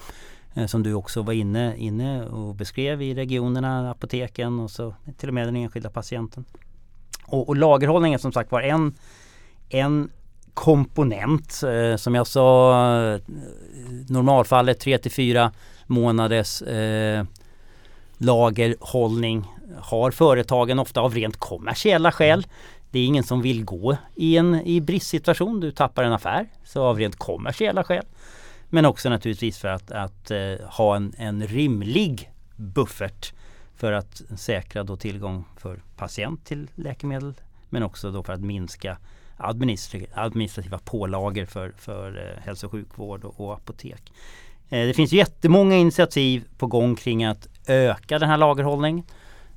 Eh, 0.55 0.66
som 0.66 0.83
du 0.83 0.94
också 0.94 1.23
var 1.23 1.33
inne, 1.33 1.77
inne 1.77 2.25
och 2.25 2.55
beskrev 2.55 3.03
i 3.03 3.14
regionerna, 3.14 3.90
apoteken 3.90 4.61
och 4.61 4.70
så 4.70 4.94
till 5.18 5.29
och 5.29 5.35
med 5.35 5.49
den 5.49 5.57
enskilda 5.57 5.90
patienten. 5.90 6.44
Och, 7.27 7.49
och 7.49 7.57
lagerhållning 7.57 8.14
är 8.14 8.18
som 8.18 8.33
sagt 8.33 8.53
var 8.53 8.62
en, 8.62 8.94
en 9.68 10.11
komponent. 10.55 11.62
Eh, 11.62 11.96
som 11.96 12.14
jag 12.14 12.27
sa, 12.27 12.75
eh, 13.14 13.20
normalfallet 14.09 14.81
3 14.81 14.99
till 14.99 15.11
4 15.11 15.53
månaders 15.87 16.62
eh, 16.62 17.25
lagerhållning 18.18 19.44
har 19.79 20.11
företagen 20.11 20.79
ofta 20.79 21.01
av 21.01 21.14
rent 21.14 21.37
kommersiella 21.37 22.12
skäl. 22.12 22.46
Det 22.90 22.98
är 22.98 23.07
ingen 23.07 23.24
som 23.24 23.42
vill 23.42 23.64
gå 23.64 23.96
i 24.14 24.37
en 24.37 24.55
i 24.55 24.81
bristsituation. 24.81 25.61
Du 25.61 25.70
tappar 25.70 26.05
en 26.05 26.12
affär. 26.12 26.46
Så 26.64 26.83
av 26.83 26.98
rent 26.98 27.16
kommersiella 27.16 27.85
skäl. 27.85 28.05
Men 28.68 28.85
också 28.85 29.09
naturligtvis 29.09 29.59
för 29.59 29.68
att, 29.68 29.90
att 29.90 30.31
eh, 30.31 30.55
ha 30.66 30.96
en, 30.96 31.14
en 31.18 31.46
rimlig 31.46 32.31
buffert 32.57 33.33
för 33.76 33.92
att 33.92 34.22
säkra 34.37 34.83
då 34.83 34.96
tillgång 34.96 35.44
för 35.57 35.83
patient 35.96 36.44
till 36.44 36.70
läkemedel 36.74 37.35
men 37.68 37.83
också 37.83 38.11
då 38.11 38.22
för 38.22 38.33
att 38.33 38.40
minska 38.40 38.98
administrativa 40.14 40.79
pålagor 40.79 41.44
för, 41.44 41.72
för 41.76 42.18
eh, 42.18 42.42
hälso 42.42 42.66
och 42.66 42.72
sjukvård 42.72 43.24
och, 43.24 43.40
och 43.40 43.55
apotek. 43.55 44.12
Eh, 44.68 44.87
det 44.87 44.94
finns 44.94 45.12
jättemånga 45.12 45.76
initiativ 45.76 46.44
på 46.59 46.66
gång 46.66 46.96
kring 46.96 47.24
att 47.24 47.48
öka 47.66 48.18
den 48.18 48.29
här 48.29 48.37
lagerhållningen. 48.37 49.05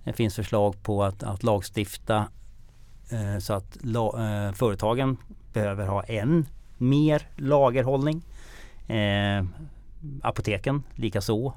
Det 0.03 0.13
finns 0.13 0.35
förslag 0.35 0.83
på 0.83 1.03
att, 1.03 1.23
att 1.23 1.43
lagstifta 1.43 2.27
Eh, 3.13 3.39
så 3.39 3.53
att 3.53 3.77
eh, 3.85 4.51
företagen 4.53 5.17
behöver 5.53 5.87
ha 5.87 6.03
än 6.03 6.45
mer 6.77 7.27
lagerhållning. 7.35 8.21
Eh, 8.87 9.45
apoteken 10.21 10.83
likaså. 10.95 11.53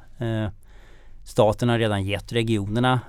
Staten 1.24 1.68
har 1.68 1.78
redan 1.78 2.04
gett 2.04 2.32
regionerna 2.32 3.00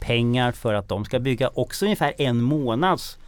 pengar 0.00 0.52
för 0.52 0.74
att 0.74 0.88
de 0.88 1.04
ska 1.04 1.18
bygga 1.18 1.50
också 1.54 1.84
ungefär 1.84 2.14
en 2.18 2.42
månads 2.42 3.18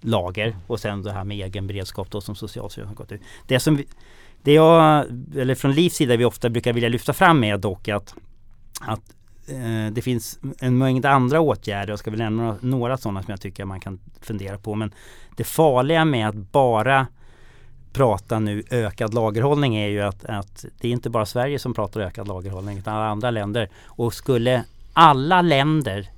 lager 0.00 0.56
och 0.66 0.80
sen 0.80 1.02
det 1.02 1.12
här 1.12 1.24
med 1.24 1.36
egen 1.36 1.66
beredskap 1.66 2.10
då 2.10 2.20
som 2.20 2.34
Socialstyrelsen 2.34 2.88
har 2.88 2.94
gått 2.94 3.12
ut. 3.12 3.20
Det 3.46 3.60
som 3.60 3.76
vi, 3.76 3.86
det 4.42 4.52
jag, 4.52 5.04
eller 5.36 5.54
från 5.54 5.72
LIVs 5.72 5.94
sida 5.94 6.16
vi 6.16 6.24
ofta 6.24 6.50
brukar 6.50 6.72
vilja 6.72 6.88
lyfta 6.88 7.12
fram 7.12 7.44
är 7.44 7.58
dock 7.58 7.88
att, 7.88 8.14
att 8.80 9.14
eh, 9.50 9.92
det 9.92 10.02
finns 10.02 10.38
en 10.58 10.78
mängd 10.78 11.06
andra 11.06 11.40
åtgärder. 11.40 11.92
Jag 11.92 11.98
ska 11.98 12.10
väl 12.10 12.18
nämna 12.18 12.56
några 12.60 12.96
sådana 12.96 13.22
som 13.22 13.30
jag 13.30 13.40
tycker 13.40 13.64
man 13.64 13.80
kan 13.80 14.00
fundera 14.20 14.58
på. 14.58 14.74
Men 14.74 14.94
det 15.36 15.44
farliga 15.44 16.04
med 16.04 16.28
att 16.28 16.34
bara 16.34 17.06
prata 17.92 18.38
nu 18.38 18.62
ökad 18.70 19.14
lagerhållning 19.14 19.76
är 19.76 19.88
ju 19.88 20.00
att, 20.00 20.24
att 20.24 20.64
det 20.80 20.88
är 20.88 20.92
inte 20.92 21.10
bara 21.10 21.26
Sverige 21.26 21.58
som 21.58 21.74
pratar 21.74 22.00
ökad 22.00 22.28
lagerhållning 22.28 22.78
utan 22.78 22.94
alla 22.94 23.08
andra 23.08 23.30
länder. 23.30 23.68
Och 23.84 24.14
skulle 24.14 24.64
alla 24.92 25.42
länder 25.42 26.08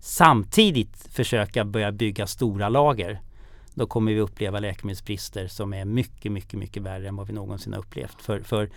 samtidigt 0.00 1.08
försöka 1.12 1.64
börja 1.64 1.92
bygga 1.92 2.26
stora 2.26 2.68
lager 2.68 3.20
då 3.74 3.86
kommer 3.86 4.12
vi 4.12 4.20
uppleva 4.20 4.58
läkemedelsbrister 4.58 5.48
som 5.48 5.74
är 5.74 5.84
mycket, 5.84 6.32
mycket, 6.32 6.58
mycket 6.58 6.82
värre 6.82 7.08
än 7.08 7.16
vad 7.16 7.26
vi 7.26 7.32
någonsin 7.32 7.72
har 7.72 7.80
upplevt. 7.80 8.22
För, 8.22 8.40
för 8.40 8.70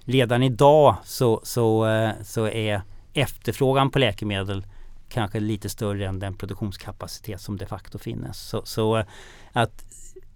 redan 0.00 0.42
idag 0.42 0.96
så, 1.04 1.40
så, 1.42 1.86
eh, 1.86 2.10
så 2.22 2.46
är 2.48 2.82
efterfrågan 3.14 3.90
på 3.90 3.98
läkemedel 3.98 4.64
kanske 5.08 5.40
lite 5.40 5.68
större 5.68 6.06
än 6.06 6.18
den 6.18 6.34
produktionskapacitet 6.34 7.40
som 7.40 7.56
de 7.56 7.66
facto 7.66 7.98
finns. 7.98 8.40
Så, 8.48 8.62
så 8.64 8.96
eh, 8.96 9.04
att 9.52 9.84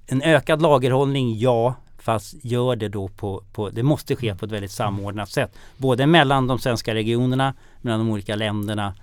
en 0.06 0.22
ökad 0.22 0.62
lagerhållning, 0.62 1.38
ja, 1.38 1.74
fast 1.98 2.34
gör 2.44 2.76
det 2.76 2.88
då 2.88 3.08
på, 3.08 3.42
på, 3.52 3.70
det 3.70 3.82
måste 3.82 4.16
ske 4.16 4.34
på 4.34 4.46
ett 4.46 4.52
väldigt 4.52 4.70
samordnat 4.70 5.30
sätt. 5.30 5.58
Både 5.76 6.06
mellan 6.06 6.46
de 6.46 6.58
svenska 6.58 6.94
regionerna, 6.94 7.54
mellan 7.80 8.00
de 8.00 8.10
olika 8.10 8.36
länderna 8.36 8.94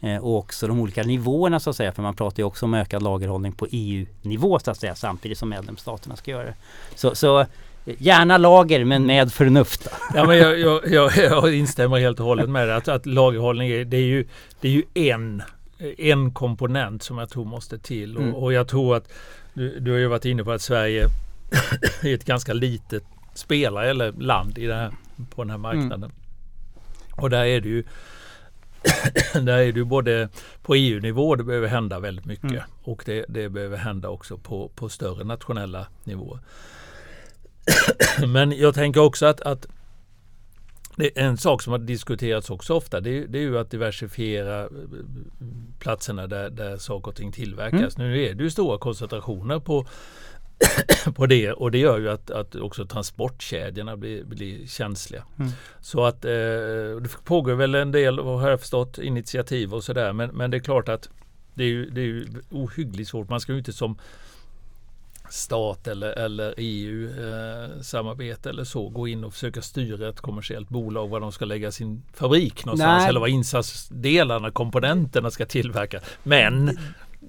eh, 0.00 0.16
och 0.16 0.38
också 0.38 0.66
de 0.66 0.80
olika 0.80 1.02
nivåerna 1.02 1.60
så 1.60 1.70
att 1.70 1.76
säga. 1.76 1.92
För 1.92 2.02
man 2.02 2.16
pratar 2.16 2.38
ju 2.38 2.44
också 2.44 2.66
om 2.66 2.74
ökad 2.74 3.02
lagerhållning 3.02 3.52
på 3.52 3.66
EU-nivå 3.70 4.58
så 4.58 4.70
att 4.70 4.80
säga 4.80 4.94
samtidigt 4.94 5.38
som 5.38 5.48
medlemsstaterna 5.48 6.16
ska 6.16 6.30
göra 6.30 6.44
det. 6.44 6.54
Så, 6.94 7.14
så 7.14 7.46
Gärna 7.84 8.38
lager 8.38 8.84
men 8.84 9.06
med 9.06 9.32
förnuft. 9.32 9.88
Ja, 10.14 10.26
men 10.26 10.38
jag, 10.38 10.60
jag, 10.60 10.86
jag, 10.86 11.16
jag 11.16 11.54
instämmer 11.54 11.98
helt 11.98 12.20
och 12.20 12.26
hållet 12.26 12.50
med 12.50 12.68
det. 12.68 12.76
Att, 12.76 12.88
att 12.88 13.06
lagerhållning 13.06 13.68
är, 13.68 13.84
det 13.84 13.96
är, 13.96 14.00
ju, 14.00 14.28
det 14.60 14.68
är 14.68 14.72
ju 14.72 14.84
en, 14.94 15.42
en 15.98 16.32
komponent 16.32 17.02
som 17.02 17.18
jag 17.18 17.30
tror 17.30 17.44
måste 17.44 17.78
till. 17.78 18.16
Mm. 18.16 18.34
Och, 18.34 18.42
och, 18.42 18.52
jag 18.52 18.68
tror 18.68 18.96
att 18.96 19.12
du, 19.54 19.80
du 19.80 19.90
har 19.90 19.98
ju 19.98 20.06
varit 20.06 20.24
inne 20.24 20.44
på 20.44 20.52
att 20.52 20.62
Sverige 20.62 21.06
är 22.02 22.14
ett 22.14 22.24
ganska 22.24 22.52
litet 22.52 23.04
spelare 23.34 23.90
eller 23.90 24.12
land 24.12 24.58
i 24.58 24.66
det 24.66 24.74
här, 24.74 24.92
på 25.34 25.42
den 25.42 25.50
här 25.50 25.58
marknaden. 25.58 26.04
Mm. 26.04 26.12
Och 27.16 27.30
där 27.30 27.44
är 27.44 27.60
det 27.60 27.68
ju 27.68 27.84
där 29.32 29.58
är 29.58 29.72
det 29.72 29.84
både 29.84 30.28
på 30.62 30.74
EU-nivå 30.74 31.36
det 31.36 31.44
behöver 31.44 31.68
hända 31.68 32.00
väldigt 32.00 32.24
mycket 32.24 32.50
mm. 32.50 32.62
och 32.82 33.02
det, 33.06 33.24
det, 33.28 33.48
behöver 33.48 33.76
hända 33.76 34.08
också 34.08 34.38
på, 34.38 34.70
på 34.74 34.88
större 34.88 35.24
nationella 35.24 35.86
nivåer. 36.04 36.38
Men 38.28 38.52
jag 38.52 38.74
tänker 38.74 39.00
också 39.00 39.26
att, 39.26 39.40
att 39.40 39.66
en 41.14 41.36
sak 41.36 41.62
som 41.62 41.72
har 41.72 41.78
diskuterats 41.78 42.50
också 42.50 42.74
ofta 42.74 43.00
det, 43.00 43.26
det, 43.26 43.38
är 43.38 43.42
ju 43.42 43.58
att 43.58 43.70
diversifiera 43.70 44.62
eh, 44.62 44.68
platserna 45.78 46.26
där, 46.26 46.50
där 46.50 46.76
saker 46.76 47.08
och 47.08 47.16
ting 47.16 47.32
tillverkas. 47.32 47.96
Mm. 47.96 48.10
Nu 48.10 48.22
är 48.22 48.34
det 48.34 48.44
ju 48.44 48.50
stora 48.50 48.78
koncentrationer 48.78 49.58
på, 49.58 49.86
på 51.14 51.26
det 51.26 51.52
och 51.52 51.70
det 51.70 51.78
gör 51.78 51.98
ju 51.98 52.10
att, 52.10 52.30
att 52.30 52.54
också 52.54 52.86
transportkedjorna 52.86 53.96
blir, 53.96 54.24
blir 54.24 54.66
känsliga. 54.66 55.24
Mm. 55.38 55.50
Så 55.80 56.04
att 56.04 56.24
eh, 56.24 56.30
det 57.00 57.24
pågår 57.24 57.54
väl 57.54 57.74
en 57.74 57.92
del, 57.92 58.18
har 58.18 58.50
jag 58.50 58.60
förstått, 58.60 58.98
initiativ 58.98 59.74
och 59.74 59.84
sådär 59.84 60.12
men, 60.12 60.30
men 60.30 60.50
det 60.50 60.56
är 60.56 60.60
klart 60.60 60.88
att 60.88 61.08
det 61.54 61.64
är 61.64 61.68
ju, 61.68 61.90
det 61.90 62.00
är 62.00 62.04
ju 62.04 62.26
ohyggligt 62.50 63.10
svårt. 63.10 63.28
Man 63.28 63.40
ska 63.40 63.52
ju 63.52 63.58
inte 63.58 63.72
som 63.72 63.98
stat 65.32 65.86
eller, 65.86 66.18
eller 66.18 66.54
EU-samarbete 66.56 68.48
eh, 68.48 68.50
eller 68.50 68.64
så 68.64 68.88
gå 68.88 69.08
in 69.08 69.24
och 69.24 69.32
försöka 69.32 69.62
styra 69.62 70.08
ett 70.08 70.20
kommersiellt 70.20 70.68
bolag 70.68 71.08
var 71.08 71.20
de 71.20 71.32
ska 71.32 71.44
lägga 71.44 71.72
sin 71.72 72.02
fabrik 72.14 72.64
någonstans 72.64 73.00
Nej. 73.00 73.08
eller 73.08 73.20
var 73.20 73.26
insatsdelarna, 73.26 74.50
komponenterna 74.50 75.30
ska 75.30 75.46
tillverka. 75.46 76.00
Men 76.22 76.78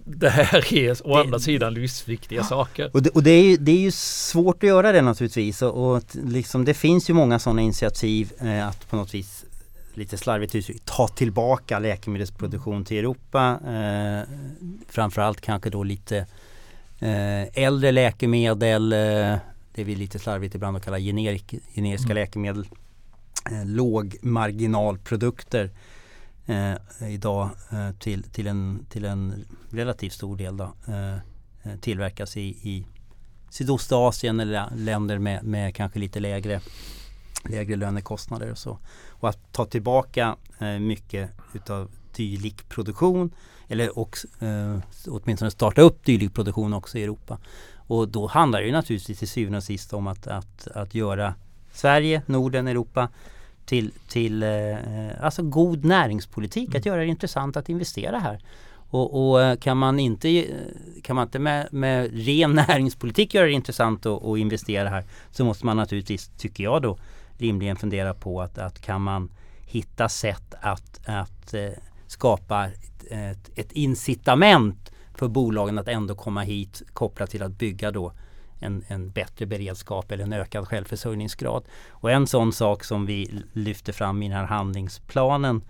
det 0.06 0.30
här 0.30 0.74
är 0.74 1.08
å 1.08 1.16
det, 1.16 1.22
andra 1.22 1.40
sidan 1.40 1.74
livsviktiga 1.74 2.44
saker. 2.44 2.90
Och, 2.94 3.02
det, 3.02 3.10
och 3.10 3.24
det, 3.24 3.32
är 3.32 3.44
ju, 3.44 3.58
det 3.58 3.72
är 3.72 3.80
ju 3.80 3.92
svårt 3.92 4.64
att 4.64 4.68
göra 4.70 4.92
det 4.92 5.02
naturligtvis 5.02 5.62
och, 5.62 5.96
och 5.96 6.04
liksom, 6.14 6.66
det 6.66 6.74
finns 6.74 7.10
ju 7.10 7.14
många 7.14 7.40
sådana 7.40 7.62
initiativ 7.62 8.34
eh, 8.40 8.68
att 8.68 8.90
på 8.90 8.96
något 8.96 9.14
vis 9.14 9.46
lite 9.94 10.18
slarvigt 10.18 10.56
uttryckt 10.56 10.86
ta 10.86 11.08
tillbaka 11.08 11.80
läkemedelsproduktion 11.80 12.86
till 12.86 12.98
Europa. 12.98 13.60
Eh, 13.68 14.30
framförallt 14.90 15.42
kanske 15.42 15.70
då 15.70 15.84
lite 15.84 16.26
äldre 17.54 17.92
läkemedel, 17.92 18.94
eh, 18.94 19.38
det 19.74 19.84
vi 19.84 19.96
lite 19.96 20.20
slarvigt 20.20 20.56
ibland 20.56 20.78
att 20.78 20.86
kalla 20.86 21.00
generik, 21.00 21.54
generiska 21.76 22.12
mm. 22.12 22.16
läkemedel. 22.16 22.68
Eh, 23.52 23.66
lågmarginalprodukter 23.66 25.72
eh, 26.46 26.74
idag 27.10 27.50
eh, 27.72 27.92
till, 27.92 28.24
till, 28.24 28.48
en, 28.48 28.86
till 28.90 29.06
en 29.06 29.46
relativt 29.70 30.14
stor 30.14 30.38
del 30.38 30.58
då, 30.58 30.74
eh, 30.88 31.16
tillverkas 31.82 32.38
i, 32.38 32.42
i 32.42 32.86
Sydostasien 33.50 34.40
eller 34.40 34.70
länder 34.76 35.18
med, 35.18 35.44
med 35.44 35.76
kanske 35.76 36.00
lite 36.00 36.20
lägre, 36.20 36.62
lägre 37.50 37.76
lönekostnader 37.76 38.52
och 38.52 38.58
så. 38.58 38.80
Och 39.10 39.30
att 39.30 39.52
ta 39.52 39.66
tillbaka 39.66 40.36
mycket 40.80 41.30
utav 41.54 41.92
dylik 42.16 42.70
produktion 42.70 43.32
eller 43.72 44.00
och, 44.00 44.18
eh, 44.40 44.78
åtminstone 45.08 45.52
starta 45.52 45.82
upp 45.82 46.06
dylik 46.06 46.34
produktion 46.34 46.74
också 46.74 46.98
i 46.98 47.04
Europa. 47.04 47.38
Och 47.76 48.08
då 48.08 48.28
handlar 48.28 48.60
det 48.60 48.66
ju 48.66 48.72
naturligtvis 48.72 49.20
till 49.20 49.28
syvende 49.28 49.58
och 49.58 49.64
sist 49.64 49.94
om 49.94 50.08
att, 50.08 50.28
att, 50.28 50.68
att 50.68 50.96
göra 50.96 51.34
Sverige, 51.74 52.22
Norden, 52.26 52.68
Europa 52.68 53.10
till, 53.66 53.92
till 54.08 54.44
eh, 54.44 54.76
alltså 55.22 55.44
god 55.44 55.86
näringspolitik. 55.86 56.70
Mm. 56.70 56.80
Att 56.80 56.86
göra 56.86 57.02
det 57.02 57.08
intressant 57.08 57.58
att 57.58 57.70
investera 57.70 58.20
här. 58.20 58.40
Och, 58.74 59.30
och, 59.30 59.42
eh, 59.42 59.56
kan 59.56 59.78
man 59.78 60.00
inte, 60.00 60.46
kan 61.04 61.16
man 61.16 61.28
inte 61.28 61.40
med, 61.40 61.68
med 61.72 62.26
ren 62.26 62.54
näringspolitik 62.68 63.34
göra 63.34 63.46
det 63.46 63.52
intressant 63.52 64.06
att, 64.06 64.24
att 64.24 64.38
investera 64.38 64.90
här 64.90 65.04
så 65.32 65.46
måste 65.46 65.66
man 65.66 65.78
naturligtvis, 65.78 66.32
tycker 66.38 66.64
jag 66.64 66.82
då, 66.82 66.98
rimligen 67.38 67.76
fundera 67.76 68.14
på 68.14 68.42
att, 68.42 68.58
att 68.58 68.82
kan 68.82 69.02
man 69.02 69.32
hitta 69.66 70.10
sätt 70.10 70.54
att, 70.62 71.00
att 71.06 71.54
eh, 71.54 71.70
skapa 72.08 72.70
ett, 73.12 73.50
ett 73.56 73.72
incitament 73.72 74.92
för 75.14 75.28
bolagen 75.28 75.80
att 75.80 75.88
ändå 75.88 76.16
komma 76.16 76.42
hit 76.42 76.82
kopplat 76.94 77.30
till 77.30 77.44
att 77.44 77.52
bygga 77.52 77.92
då 77.92 78.14
en, 78.60 78.84
en, 78.88 79.12
bättre 79.12 79.46
beredskap 79.46 80.12
eller 80.12 80.24
en 80.24 80.34
ökad 80.34 80.68
självförsörjningsgrad. 80.68 81.64
Och 81.90 82.12
en 82.12 82.28
sån 82.28 82.54
sak 82.54 82.84
som 82.84 83.06
vi 83.06 83.44
lyfter 83.54 83.94
fram 83.94 84.24
i 84.24 84.30
den 84.30 84.38
här 84.38 84.46
handlingsplanen 84.46 85.62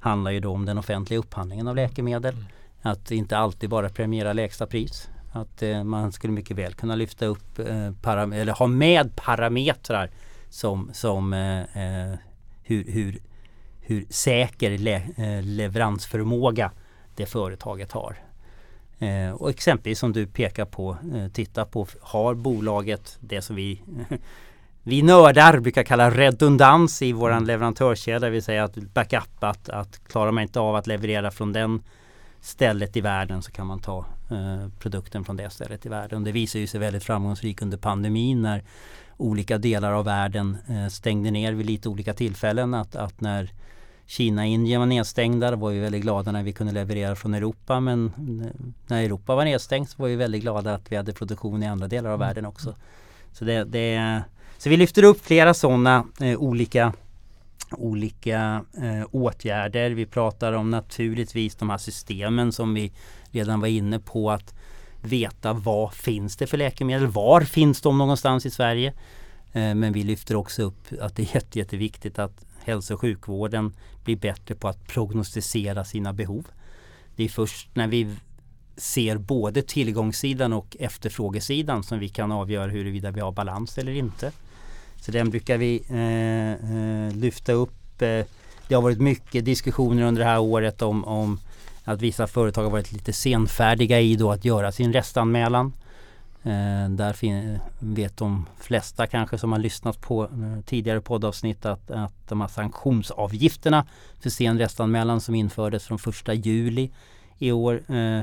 handlar 0.00 0.30
ju 0.30 0.40
då 0.40 0.52
om 0.52 0.66
den 0.66 0.78
offentliga 0.78 1.20
upphandlingen 1.20 1.68
av 1.68 1.76
läkemedel. 1.76 2.34
Mm. 2.34 2.46
Att 2.82 3.10
inte 3.10 3.38
alltid 3.38 3.70
bara 3.70 3.88
premiera 3.88 4.32
lägsta 4.32 4.66
pris. 4.66 5.08
Att 5.32 5.62
eh, 5.62 5.84
man 5.84 6.12
skulle 6.12 6.32
mycket 6.32 6.56
väl 6.56 6.74
kunna 6.74 6.94
lyfta 6.94 7.26
upp 7.26 7.58
eh, 7.58 8.12
eller 8.32 8.52
ha 8.52 8.66
med 8.66 9.16
parametrar 9.16 10.10
som, 10.48 10.90
som 10.92 11.32
eh, 11.32 11.60
eh 11.60 12.18
hur, 12.62 12.84
hur 12.84 13.20
hur 13.86 14.06
säker 14.10 14.78
le 14.78 14.94
eh, 14.94 15.42
leveransförmåga 15.42 16.70
det 17.14 17.26
företaget 17.26 17.92
har. 17.92 18.16
Eh, 18.98 19.30
och 19.30 19.50
exempelvis 19.50 19.98
som 19.98 20.12
du 20.12 20.26
pekar 20.26 20.64
på, 20.64 20.96
eh, 21.14 21.28
titta 21.28 21.64
på, 21.64 21.86
har 22.00 22.34
bolaget 22.34 23.18
det 23.20 23.42
som 23.42 23.56
vi 23.56 23.82
vi 24.82 25.02
nördar 25.02 25.58
brukar 25.58 25.82
kalla 25.82 26.10
redundans 26.10 27.02
i 27.02 27.12
våran 27.12 27.36
mm. 27.36 27.46
leverantörskedja, 27.46 28.18
det 28.18 28.30
vill 28.30 28.42
säga 28.42 28.64
att 28.64 28.74
backup, 28.74 29.44
att, 29.44 29.68
att 29.68 30.08
klarar 30.08 30.30
man 30.30 30.42
inte 30.42 30.60
av 30.60 30.76
att 30.76 30.86
leverera 30.86 31.30
från 31.30 31.52
den 31.52 31.82
stället 32.40 32.96
i 32.96 33.00
världen 33.00 33.42
så 33.42 33.50
kan 33.50 33.66
man 33.66 33.80
ta 33.80 34.06
eh, 34.30 34.68
produkten 34.78 35.24
från 35.24 35.36
det 35.36 35.50
stället 35.50 35.86
i 35.86 35.88
världen. 35.88 36.24
Det 36.24 36.32
visar 36.32 36.58
ju 36.58 36.66
sig 36.66 36.80
väldigt 36.80 37.04
framgångsrikt 37.04 37.62
under 37.62 37.78
pandemin 37.78 38.42
när 38.42 38.64
olika 39.16 39.58
delar 39.58 39.92
av 39.92 40.04
världen 40.04 40.56
eh, 40.68 40.88
stängde 40.88 41.30
ner 41.30 41.52
vid 41.52 41.66
lite 41.66 41.88
olika 41.88 42.14
tillfällen. 42.14 42.74
Att, 42.74 42.96
att 42.96 43.20
när 43.20 43.50
Kina 44.06 44.42
och 44.42 44.48
Indien 44.48 44.80
var 44.80 44.86
nedstängda. 44.86 45.50
Då 45.50 45.56
var 45.56 45.70
vi 45.70 45.78
väldigt 45.78 46.02
glada 46.02 46.32
när 46.32 46.42
vi 46.42 46.52
kunde 46.52 46.72
leverera 46.72 47.16
från 47.16 47.34
Europa. 47.34 47.80
Men 47.80 48.12
när 48.86 49.02
Europa 49.02 49.34
var 49.34 49.44
nedstängt 49.44 49.90
så 49.90 50.02
var 50.02 50.08
vi 50.08 50.16
väldigt 50.16 50.42
glada 50.42 50.74
att 50.74 50.92
vi 50.92 50.96
hade 50.96 51.12
produktion 51.12 51.62
i 51.62 51.66
andra 51.66 51.88
delar 51.88 52.10
av 52.10 52.14
mm. 52.14 52.28
världen 52.28 52.46
också. 52.46 52.74
Så, 53.32 53.44
det, 53.44 53.64
det, 53.64 54.22
så 54.58 54.68
vi 54.68 54.76
lyfter 54.76 55.02
upp 55.02 55.26
flera 55.26 55.54
sådana 55.54 56.04
eh, 56.20 56.38
olika 56.38 56.92
olika 57.70 58.64
eh, 58.82 59.06
åtgärder. 59.10 59.90
Vi 59.90 60.06
pratar 60.06 60.52
om 60.52 60.70
naturligtvis 60.70 61.54
de 61.54 61.70
här 61.70 61.78
systemen 61.78 62.52
som 62.52 62.74
vi 62.74 62.92
redan 63.30 63.60
var 63.60 63.68
inne 63.68 63.98
på 63.98 64.30
att 64.30 64.54
veta 65.02 65.52
vad 65.52 65.94
finns 65.94 66.36
det 66.36 66.46
för 66.46 66.56
läkemedel? 66.56 67.06
Var 67.06 67.40
finns 67.40 67.80
de 67.80 67.98
någonstans 67.98 68.46
i 68.46 68.50
Sverige? 68.50 68.92
Eh, 69.52 69.74
men 69.74 69.92
vi 69.92 70.02
lyfter 70.02 70.36
också 70.36 70.62
upp 70.62 70.86
att 71.00 71.16
det 71.16 71.22
är 71.22 71.34
jätte, 71.34 71.58
jätteviktigt 71.58 72.18
att 72.18 72.45
hälso 72.66 72.94
och 72.94 73.00
sjukvården 73.00 73.72
blir 74.04 74.16
bättre 74.16 74.54
på 74.54 74.68
att 74.68 74.86
prognostisera 74.86 75.84
sina 75.84 76.12
behov. 76.12 76.46
Det 77.16 77.24
är 77.24 77.28
först 77.28 77.68
när 77.74 77.86
vi 77.86 78.16
ser 78.76 79.18
både 79.18 79.62
tillgångssidan 79.62 80.52
och 80.52 80.76
efterfrågesidan 80.80 81.82
som 81.82 81.98
vi 81.98 82.08
kan 82.08 82.32
avgöra 82.32 82.70
huruvida 82.70 83.10
vi 83.10 83.20
har 83.20 83.32
balans 83.32 83.78
eller 83.78 83.92
inte. 83.92 84.32
Så 85.00 85.12
den 85.12 85.30
brukar 85.30 85.58
vi 85.58 85.82
eh, 85.88 86.52
eh 86.52 87.16
lyfta 87.16 87.52
upp. 87.52 88.02
Eh, 88.02 88.24
det 88.68 88.74
har 88.74 88.82
varit 88.82 89.00
mycket 89.00 89.44
diskussioner 89.44 90.02
under 90.02 90.22
det 90.22 90.28
här 90.28 90.40
året 90.40 90.82
om, 90.82 91.04
om 91.04 91.40
att 91.84 92.02
vissa 92.02 92.26
företag 92.26 92.62
har 92.62 92.70
varit 92.70 92.92
lite 92.92 93.12
senfärdiga 93.12 94.00
i 94.00 94.16
då 94.16 94.32
att 94.32 94.44
göra 94.44 94.72
sin 94.72 94.92
restanmälan. 94.92 95.72
Eh, 96.46 96.90
där 96.90 97.16
vet 97.78 98.16
de 98.16 98.46
flesta 98.60 99.06
kanske 99.06 99.38
som 99.38 99.52
har 99.52 99.58
lyssnat 99.58 100.00
på 100.00 100.24
eh, 100.24 100.64
tidigare 100.64 101.00
poddavsnitt 101.00 101.66
att, 101.66 101.90
att 101.90 102.28
de 102.28 102.40
här 102.40 102.48
sanktionsavgifterna 102.48 103.86
för 104.20 104.30
sen 104.30 104.58
restanmälan 104.58 105.20
som 105.20 105.34
infördes 105.34 105.84
från 105.84 105.98
första 105.98 106.34
juli 106.34 106.90
i 107.38 107.52
år 107.52 107.82
eh, 107.94 108.20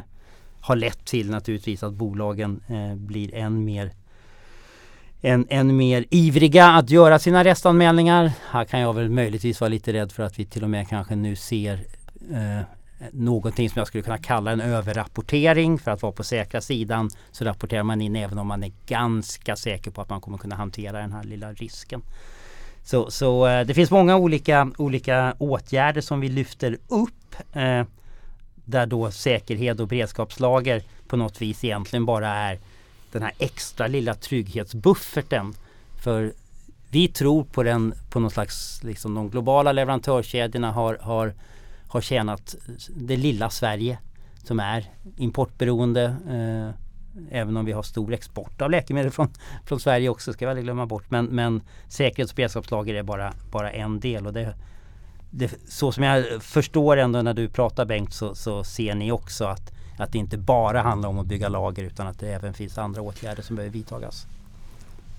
har 0.62 0.76
lett 0.76 1.06
till 1.06 1.30
naturligtvis 1.30 1.84
att 1.84 1.94
bolagen 1.94 2.62
eh, 2.68 2.96
blir 2.96 3.36
än 3.36 3.66
mer 3.66 3.92
än, 5.22 5.48
än 5.50 5.78
mer 5.78 6.06
ivriga 6.10 6.68
att 6.68 6.90
göra 6.90 7.20
sina 7.20 7.44
restanmälningar. 7.44 8.32
Här 8.50 8.66
kan 8.66 8.80
jag 8.80 8.94
väl 8.94 9.10
möjligtvis 9.10 9.62
vara 9.62 9.70
lite 9.70 9.94
rädd 9.94 10.12
för 10.12 10.24
att 10.24 10.40
vi 10.40 10.46
till 10.46 10.64
och 10.64 10.70
med 10.70 10.90
kanske 10.90 11.16
nu 11.16 11.36
ser 11.36 11.86
eh, 12.32 12.62
någonting 13.12 13.70
som 13.70 13.80
jag 13.80 13.88
skulle 13.88 14.04
kunna 14.04 14.18
kalla 14.18 14.52
en 14.52 14.62
överrapportering. 14.62 15.80
För 15.80 15.92
att 15.92 16.02
vara 16.02 16.12
på 16.12 16.24
säkra 16.24 16.62
sidan 16.62 17.10
så 17.32 17.46
rapporterar 17.46 17.84
man 17.84 18.02
in 18.02 18.16
även 18.16 18.38
om 18.38 18.48
man 18.48 18.64
är 18.64 18.72
ganska 18.86 19.56
säker 19.56 19.92
på 19.92 20.02
att 20.02 20.10
man 20.10 20.22
kommer 20.22 20.38
kunna 20.38 20.56
hantera 20.56 21.00
den 21.00 21.12
här 21.12 21.24
lilla 21.24 21.54
risken. 21.54 22.02
Så, 22.84 23.12
så 23.12 23.48
eh, 23.48 23.66
det 23.66 23.74
finns 23.74 23.92
många 23.92 24.18
olika, 24.18 24.72
olika 24.78 25.36
åtgärder 25.38 26.02
som 26.02 26.20
vi 26.20 26.30
lyfter 26.30 26.78
upp. 26.88 27.36
Eh, 27.54 27.84
där 28.66 28.86
då 28.86 29.12
säkerhet 29.12 29.80
och 29.80 29.88
beredskapslager 29.88 30.84
på 31.08 31.18
något 31.18 31.42
vis 31.42 31.64
egentligen 31.64 32.06
bara 32.06 32.28
är 32.28 32.60
den 33.12 33.22
här 33.22 33.32
extra 33.38 33.88
lilla 33.88 34.14
trygghetsbufferten. 34.14 35.54
För 36.04 36.34
vi 36.90 37.08
tror 37.08 37.44
på 37.44 37.64
den 37.64 37.94
på 38.10 38.20
något 38.20 38.34
slags, 38.34 38.84
liksom 38.84 39.14
de 39.14 39.30
globala 39.30 39.72
leverantörskedjorna 39.72 40.72
har, 40.72 40.98
har, 41.02 41.34
har 41.94 42.02
tjänat 42.02 42.56
det 42.96 43.18
lilla 43.18 43.50
Sverige 43.50 43.98
som 44.44 44.60
är 44.60 44.86
importberoende. 45.18 46.04
Eh, 46.30 46.84
även 47.32 47.58
om 47.58 47.66
vi 47.66 47.72
har 47.72 47.84
stor 47.84 48.14
export 48.14 48.62
av 48.62 48.72
läkemedel 48.72 49.12
från, 49.12 49.28
från 49.66 49.80
Sverige 49.80 50.10
också, 50.10 50.34
ska 50.34 50.46
vi 50.46 50.50
aldrig 50.50 50.66
glömma 50.66 50.86
bort. 50.86 51.12
Men, 51.12 51.26
men 51.26 51.62
säkerhets 51.88 52.32
och 52.32 52.36
beredskapslager 52.36 52.94
är 52.94 53.04
bara, 53.04 53.34
bara 53.52 53.72
en 53.72 54.00
del. 54.00 54.28
Och 54.28 54.34
det, 54.34 54.56
det, 55.32 55.52
så 55.68 55.92
som 55.92 56.04
jag 56.04 56.44
förstår 56.44 56.98
ändå 56.98 57.22
när 57.22 57.34
du 57.34 57.50
pratar 57.50 57.86
Bengt 57.86 58.14
så, 58.14 58.36
så 58.36 58.64
ser 58.64 58.96
ni 58.96 59.12
också 59.12 59.46
att 59.46 59.74
att 59.98 60.12
det 60.12 60.18
inte 60.18 60.38
bara 60.38 60.82
handlar 60.82 61.10
om 61.10 61.20
att 61.20 61.26
bygga 61.26 61.50
lager 61.50 61.84
utan 61.84 62.08
att 62.08 62.20
det 62.20 62.34
även 62.34 62.54
finns 62.54 62.78
andra 62.78 63.02
åtgärder 63.02 63.44
som 63.44 63.56
behöver 63.56 63.74
vidtagas. 63.74 64.28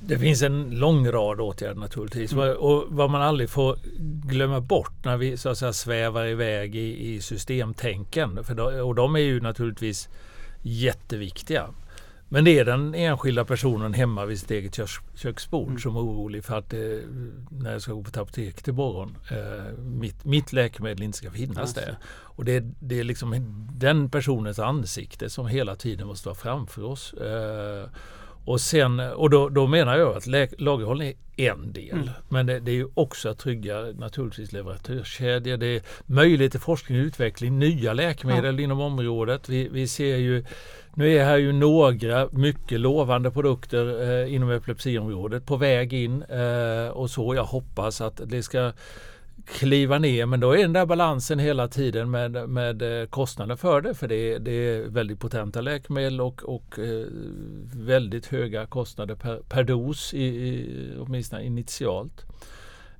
Det 0.07 0.19
finns 0.19 0.43
en 0.43 0.71
lång 0.71 1.09
rad 1.09 1.41
åtgärder 1.41 1.81
naturligtvis. 1.81 2.33
Mm. 2.33 2.57
Och 2.57 2.85
vad 2.89 3.11
man 3.11 3.23
aldrig 3.23 3.51
får 3.51 3.79
glömma 4.29 4.61
bort 4.61 5.05
när 5.05 5.17
vi 5.17 5.37
så 5.37 5.49
att 5.49 5.59
säga 5.59 5.73
svävar 5.73 6.27
iväg 6.27 6.77
i, 6.77 7.15
i 7.15 7.21
systemtänken. 7.21 8.45
För 8.45 8.55
då, 8.55 8.65
och 8.65 8.95
de 8.95 9.17
är 9.17 9.21
ju 9.21 9.41
naturligtvis 9.41 10.09
jätteviktiga. 10.63 11.69
Men 12.29 12.45
det 12.45 12.59
är 12.59 12.65
den 12.65 12.95
enskilda 12.95 13.45
personen 13.45 13.95
hemma 13.95 14.25
vid 14.25 14.41
sitt 14.41 14.51
eget 14.51 14.79
köksbord 15.15 15.69
mm. 15.69 15.79
som 15.79 15.97
är 15.97 16.01
orolig 16.01 16.45
för 16.45 16.59
att 16.59 16.71
det, 16.71 17.03
när 17.51 17.73
jag 17.73 17.83
ska 17.83 17.93
gå 17.93 18.03
på 18.03 18.09
ett 18.09 18.17
apotek 18.17 18.69
imorgon, 18.69 19.17
eh, 19.31 19.79
mitt, 19.79 20.25
mitt 20.25 20.53
läkemedel 20.53 21.03
inte 21.03 21.19
ska 21.19 21.31
finnas 21.31 21.59
alltså. 21.59 21.81
där. 21.81 21.97
Och 22.07 22.45
det, 22.45 22.65
det, 22.81 23.01
är 23.01 23.05
liksom 23.05 23.35
den 23.73 24.11
personens 24.11 24.59
ansikte 24.59 25.31
som 25.31 25.47
hela 25.47 25.77
tiden 25.77 26.07
måste 26.07 26.29
vara 26.29 26.37
framför 26.37 26.85
oss. 26.85 27.13
Eh, 27.13 27.89
och, 28.45 28.61
sen, 28.61 29.01
och 29.01 29.31
då, 29.31 29.49
då, 29.49 29.67
menar 29.67 29.99
jag 29.99 30.17
att 30.17 30.27
lagerhållning 30.61 31.15
är 31.37 31.51
en 31.51 31.73
del. 31.73 31.93
Mm. 31.93 32.09
Men 32.29 32.47
det, 32.47 32.61
det, 32.61 32.71
är 32.71 32.75
ju 32.75 32.89
också 32.95 33.29
att 33.29 33.39
trygga 33.39 33.81
naturligtvis 33.81 34.53
leverantörskedjor. 34.53 35.57
Det 35.57 35.67
är 35.67 35.83
möjlighet 36.07 36.53
till 36.53 36.61
forskning 36.61 37.01
och 37.01 37.05
utveckling, 37.05 37.59
nya 37.59 37.93
läkemedel 37.93 38.59
ja. 38.59 38.65
inom 38.65 38.81
området. 38.81 39.49
Vi, 39.49 39.69
vi 39.69 39.89
ser 39.89 40.17
ju 40.17 40.45
nu 40.97 41.17
är 41.17 41.25
här 41.25 41.37
ju 41.37 41.53
några 41.53 42.29
mycket 42.33 42.81
lovande 42.81 43.31
produkter 43.31 44.11
eh, 44.11 44.35
inom 44.35 44.51
epilepsiområdet 44.51 45.47
på 45.47 45.57
väg 45.57 45.93
in 45.93 46.23
eh, 46.23 46.89
och 46.89 47.11
så. 47.11 47.35
Jag 47.35 47.45
hoppas 47.45 48.01
att 48.01 48.21
det 48.25 48.43
ska 48.43 48.73
kliva 49.47 49.99
ner 49.99 50.27
men 50.27 50.41
då 50.41 50.53
är 50.53 50.59
den 50.59 50.73
där 50.73 50.87
balansen 50.87 51.39
hela 51.39 51.69
tiden 51.69 52.11
med, 52.11 52.49
med 52.49 53.01
eh, 53.01 53.07
kostnaden 53.07 53.57
för 53.57 53.81
det 53.81 53.95
för 53.95 54.09
det, 54.09 54.39
det 54.39 54.53
är 54.53 54.83
väldigt 54.83 55.21
potenta 55.21 55.61
läkemedel 55.61 56.21
och, 56.21 56.43
och 56.43 56.79
eh, 56.79 57.07
väldigt 57.75 58.27
höga 58.27 58.67
kostnader 58.67 59.15
per, 59.15 59.37
per 59.49 59.65
dos, 59.65 60.15
i, 60.15 60.25
i, 60.25 60.91
åtminstone 60.99 61.45
initialt. 61.45 62.25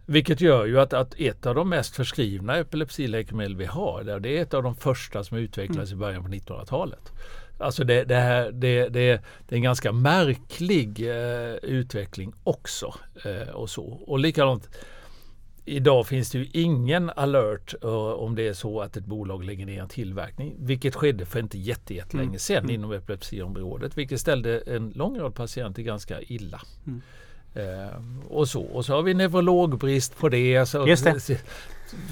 Vilket 0.07 0.41
gör 0.41 0.67
ju 0.67 0.81
att, 0.81 0.93
att 0.93 1.15
ett 1.19 1.47
av 1.47 1.55
de 1.55 1.69
mest 1.69 1.97
förskrivna 1.97 2.57
epilepsiläkemedel 2.57 3.57
vi 3.57 3.65
har, 3.65 4.21
det 4.21 4.39
är 4.39 4.43
ett 4.43 4.55
av 4.55 4.63
de 4.63 4.75
första 4.77 5.25
som 5.25 5.39
utvecklades 5.39 5.93
i 5.93 5.97
början 5.97 6.23
på 6.23 6.29
1900-talet. 6.29 7.13
Alltså 7.59 7.85
det, 7.85 8.05
det, 8.05 8.15
här, 8.15 8.53
det, 8.53 8.89
det, 8.89 9.23
det 9.49 9.55
är 9.55 9.57
en 9.57 9.63
ganska 9.63 9.93
märklig 9.93 11.09
eh, 11.09 11.55
utveckling 11.55 12.33
också. 12.45 12.95
Eh, 13.25 13.49
och 13.49 13.71
så. 13.71 13.85
Och 13.85 14.19
likadant 14.19 14.69
Idag 15.67 16.07
finns 16.07 16.31
det 16.31 16.39
ju 16.39 16.47
ingen 16.53 17.11
alert 17.11 17.75
uh, 17.85 17.91
om 17.95 18.35
det 18.35 18.49
är 18.49 18.53
så 18.53 18.81
att 18.81 18.97
ett 18.97 19.07
bolag 19.07 19.45
lägger 19.45 19.67
ner 19.67 19.83
en 19.83 19.89
tillverkning. 19.89 20.55
Vilket 20.59 20.95
skedde 20.95 21.27
för 21.27 21.39
inte 21.39 21.59
jättelänge 21.59 22.29
mm. 22.29 22.39
sedan 22.39 22.65
mm. 22.65 22.75
inom 22.75 22.93
epilepsiområdet. 22.93 23.99
Vilket 23.99 24.21
ställde 24.21 24.59
en 24.59 24.91
lång 24.91 25.19
rad 25.19 25.35
patienter 25.35 25.83
ganska 25.83 26.21
illa. 26.21 26.61
Mm. 26.87 27.03
Uh, 27.57 28.27
och, 28.29 28.49
så. 28.49 28.63
och 28.63 28.85
så 28.85 28.95
har 28.95 29.03
vi 29.03 29.15
neurologbrist 29.15 30.19
på 30.19 30.29
det. 30.29 30.67
Så 30.67 30.87
Just 30.89 31.05
det. 31.05 31.41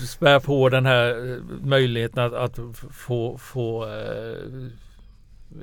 Spär 0.09 0.41
på 0.41 0.69
den 0.69 0.87
här 0.87 1.33
eh, 1.33 1.43
möjligheten 1.63 2.25
att, 2.25 2.33
att 2.33 2.59
få, 2.91 3.39
få 3.39 3.87
uh, 3.87 4.69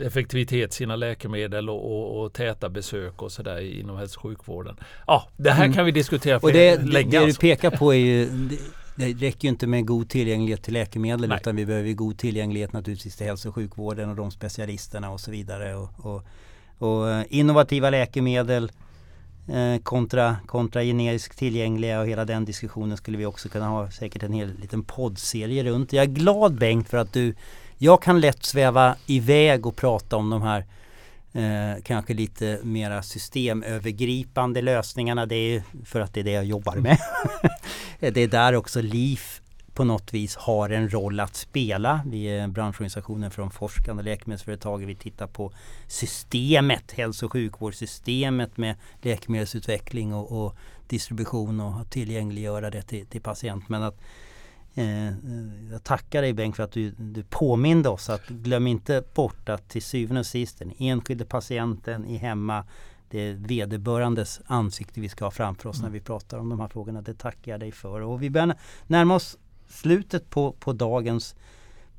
effektivitet 0.01 0.73
sina 0.73 0.95
läkemedel 0.95 1.69
och, 1.69 1.91
och, 1.91 2.23
och 2.23 2.33
täta 2.33 2.69
besök 2.69 3.21
och 3.21 3.31
sådär 3.31 3.79
inom 3.79 3.97
hälso 3.97 4.19
och 4.19 4.23
sjukvården. 4.23 4.75
Ja, 5.07 5.29
det 5.37 5.51
här 5.51 5.65
mm. 5.65 5.75
kan 5.75 5.85
vi 5.85 5.91
diskutera 5.91 6.39
för 6.39 6.47
och 6.47 6.53
det, 6.53 6.75
länge. 6.75 7.09
Det, 7.09 7.17
det 7.17 7.23
alltså. 7.23 7.41
du 7.41 7.47
pekar 7.47 7.71
på 7.71 7.93
är 7.93 7.97
ju 7.97 8.29
det 8.99 9.13
räcker 9.13 9.43
ju 9.43 9.49
inte 9.49 9.67
med 9.67 9.85
god 9.85 10.09
tillgänglighet 10.09 10.63
till 10.63 10.73
läkemedel 10.73 11.29
Nej. 11.29 11.37
utan 11.41 11.55
vi 11.55 11.65
behöver 11.65 11.93
god 11.93 12.17
tillgänglighet 12.17 12.73
naturligtvis 12.73 13.15
till 13.15 13.25
hälso 13.25 13.49
och 13.49 13.55
sjukvården 13.55 14.09
och 14.09 14.15
de 14.15 14.31
specialisterna 14.31 15.09
och 15.09 15.19
så 15.19 15.31
vidare. 15.31 15.75
Och, 15.75 15.89
och, 15.97 16.23
och 16.77 17.09
eh, 17.09 17.25
innovativa 17.29 17.89
läkemedel 17.89 18.71
eh, 19.47 19.81
kontra, 19.83 20.35
kontra 20.45 20.83
generiskt 20.83 21.37
tillgängliga 21.37 22.01
och 22.01 22.07
hela 22.07 22.25
den 22.25 22.45
diskussionen 22.45 22.97
skulle 22.97 23.17
vi 23.17 23.25
också 23.25 23.49
kunna 23.49 23.67
ha 23.67 23.91
säkert 23.91 24.23
en 24.23 24.33
hel 24.33 24.59
liten 24.61 24.83
poddserie 24.83 25.63
runt. 25.63 25.93
Jag 25.93 26.03
är 26.03 26.09
glad 26.09 26.59
Bengt 26.59 26.89
för 26.89 26.97
att 26.97 27.13
du 27.13 27.35
jag 27.81 28.01
kan 28.01 28.19
lätt 28.19 28.43
sväva 28.43 28.95
iväg 29.05 29.65
och 29.65 29.75
prata 29.75 30.17
om 30.17 30.29
de 30.29 30.41
här 30.41 30.65
eh, 31.33 31.81
kanske 31.83 32.13
lite 32.13 32.59
mera 32.63 33.03
systemövergripande 33.03 34.61
lösningarna. 34.61 35.25
Det 35.25 35.35
är 35.35 35.63
för 35.85 35.99
att 35.99 36.13
det 36.13 36.19
är 36.19 36.23
det 36.23 36.31
jag 36.31 36.45
jobbar 36.45 36.75
med. 36.75 36.97
det 37.99 38.17
är 38.17 38.27
där 38.27 38.55
också 38.55 38.81
LIF 38.81 39.41
på 39.73 39.83
något 39.83 40.13
vis 40.13 40.35
har 40.35 40.69
en 40.69 40.89
roll 40.89 41.19
att 41.19 41.35
spela. 41.35 42.01
Vi 42.05 42.25
är 42.25 42.47
branschorganisationen 42.47 43.31
från 43.31 43.51
forskande 43.51 44.03
läkemedelsföretag. 44.03 44.85
Vi 44.85 44.95
tittar 44.95 45.27
på 45.27 45.51
systemet, 45.87 46.91
hälso 46.91 47.25
och 47.25 47.31
sjukvårdssystemet 47.31 48.57
med 48.57 48.75
läkemedelsutveckling 49.01 50.13
och, 50.13 50.45
och 50.45 50.55
distribution 50.87 51.59
och 51.59 51.89
tillgängliggöra 51.89 52.69
det 52.69 52.81
till, 52.81 53.05
till 53.05 53.21
patient. 53.21 53.69
Men 53.69 53.83
att 53.83 53.95
Eh, 53.95 54.28
jag 55.71 55.83
tackar 55.83 56.21
dig 56.21 56.33
Bengt 56.33 56.55
för 56.55 56.63
att 56.63 56.71
du, 56.71 56.91
du 56.97 57.23
påminde 57.23 57.89
oss 57.89 58.09
att 58.09 58.27
glöm 58.27 58.67
inte 58.67 59.03
bort 59.13 59.49
att 59.49 59.69
till 59.69 59.81
syvende 59.81 60.19
och 60.19 60.25
sist 60.25 60.59
den 60.59 60.73
enskilde 60.77 61.25
patienten 61.25 62.05
i 62.05 62.17
hemma 62.17 62.65
det 63.09 63.19
är 63.19 63.33
vederbörandes 63.33 64.41
ansikte 64.45 65.01
vi 65.01 65.09
ska 65.09 65.25
ha 65.25 65.31
framför 65.31 65.69
oss 65.69 65.77
mm. 65.79 65.85
när 65.85 65.93
vi 65.93 65.99
pratar 65.99 66.37
om 66.37 66.49
de 66.49 66.59
här 66.59 66.67
frågorna. 66.67 67.01
Det 67.01 67.13
tackar 67.13 67.51
jag 67.51 67.59
dig 67.59 67.71
för. 67.71 68.01
Och 68.01 68.23
vi 68.23 68.29
börjar 68.29 68.55
närma 68.87 69.15
oss 69.15 69.37
slutet 69.69 70.29
på, 70.29 70.51
på 70.51 70.73
dagens 70.73 71.35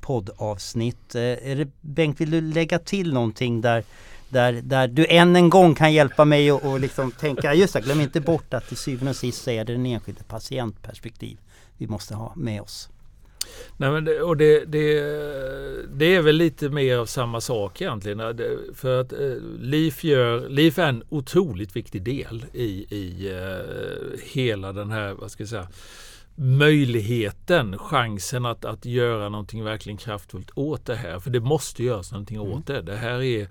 poddavsnitt. 0.01 1.15
Eh, 1.15 1.21
är 1.21 1.55
det, 1.55 1.67
Bengt, 1.81 2.21
vill 2.21 2.31
du 2.31 2.41
lägga 2.41 2.79
till 2.79 3.13
någonting 3.13 3.61
där, 3.61 3.83
där, 4.29 4.53
där 4.53 4.87
du 4.87 5.05
än 5.07 5.35
en 5.35 5.49
gång 5.49 5.75
kan 5.75 5.93
hjälpa 5.93 6.25
mig 6.25 6.51
och, 6.51 6.71
och 6.71 6.79
liksom 6.79 7.11
tänka, 7.11 7.53
just 7.53 7.73
det, 7.73 7.81
glöm 7.81 8.01
inte 8.01 8.21
bort 8.21 8.53
att 8.53 8.67
till 8.67 8.77
syvende 8.77 9.09
och 9.09 9.15
sist 9.15 9.41
så 9.41 9.51
är 9.51 9.65
det 9.65 9.73
den 9.73 9.85
enskilde 9.85 10.23
patientperspektiv 10.23 11.37
vi 11.81 11.87
måste 11.87 12.15
ha 12.15 12.33
med 12.35 12.61
oss. 12.61 12.89
Nej, 13.77 13.91
men 13.91 14.05
det, 14.05 14.21
och 14.21 14.37
det, 14.37 14.65
det, 14.65 14.93
det, 15.93 16.15
är 16.15 16.21
väl 16.21 16.35
lite 16.35 16.69
mer 16.69 16.97
av 16.97 17.05
samma 17.05 17.41
sak 17.41 17.81
egentligen. 17.81 18.19
För 18.75 19.01
att 19.01 19.13
eh, 19.13 19.35
LIF, 19.59 20.03
gör, 20.03 20.49
LIF 20.49 20.79
är 20.79 20.89
en 20.89 21.03
otroligt 21.09 21.75
viktig 21.75 22.03
del 22.03 22.45
i, 22.53 22.95
i 22.95 23.33
uh, 23.33 24.19
hela 24.23 24.73
den 24.73 24.91
här, 24.91 25.13
vad 25.13 25.31
ska 25.31 25.43
jag 25.43 25.49
säga, 25.49 25.67
möjligheten, 26.35 27.77
chansen 27.77 28.45
att, 28.45 28.65
att 28.65 28.85
göra 28.85 29.29
någonting 29.29 29.63
verkligen 29.63 29.97
kraftfullt 29.97 30.51
åt 30.55 30.85
det 30.85 30.95
här. 30.95 31.19
För 31.19 31.29
det 31.29 31.39
måste 31.39 31.83
göras 31.83 32.11
någonting 32.11 32.37
mm. 32.37 32.51
åt 32.51 32.67
det. 32.67 32.81
Det 32.81 32.95
här 32.95 33.21
är 33.21 33.47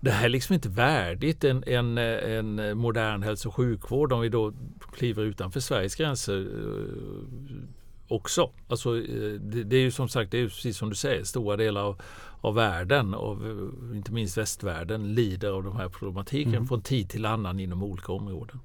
det 0.00 0.10
här 0.10 0.24
är 0.24 0.28
liksom 0.28 0.54
inte 0.54 0.68
värdigt 0.68 1.44
en, 1.44 1.64
en, 1.66 1.98
en 1.98 2.78
modern 2.78 3.22
hälso 3.22 3.48
och 3.48 3.54
sjukvård 3.54 4.12
om 4.12 4.20
vi 4.20 4.28
då 4.28 4.52
kliver 4.92 5.22
utanför 5.22 5.60
Sveriges 5.60 5.94
gränser 5.94 6.40
eh, 6.40 7.64
också. 8.08 8.50
Alltså, 8.68 8.96
eh, 8.96 9.32
det, 9.40 9.64
det, 9.64 9.76
är 9.76 9.80
ju 9.80 9.90
som 9.90 10.08
sagt, 10.08 10.30
det 10.30 10.38
är 10.38 10.48
precis 10.48 10.76
som 10.76 10.90
du 10.90 10.96
säger, 10.96 11.24
stora 11.24 11.56
delar 11.56 11.80
av, 11.80 12.02
av 12.40 12.54
världen, 12.54 13.14
och 13.14 13.38
inte 13.94 14.12
minst 14.12 14.38
västvärlden, 14.38 15.14
lider 15.14 15.50
av 15.50 15.64
de 15.64 15.76
här 15.76 15.88
problematiken 15.88 16.54
mm. 16.54 16.66
från 16.66 16.82
tid 16.82 17.10
till 17.10 17.26
annan 17.26 17.60
inom 17.60 17.82
olika 17.82 18.12
områden. 18.12 18.60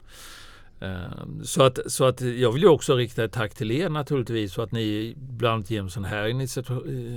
Eh, 0.80 1.44
så 1.44 1.64
att, 1.64 1.80
så 1.88 2.06
att 2.06 2.22
jag 2.22 2.52
vill 2.52 2.62
ju 2.62 2.68
också 2.68 2.96
rikta 2.96 3.24
ett 3.24 3.32
tack 3.32 3.54
till 3.54 3.72
er 3.72 3.90
naturligtvis 3.90 4.54
för 4.54 4.64
att 4.64 4.72
ni 4.72 5.14
bland 5.18 5.54
annat 5.54 5.72
genom 5.72 5.90
sådana 5.90 6.08
här 6.08 6.28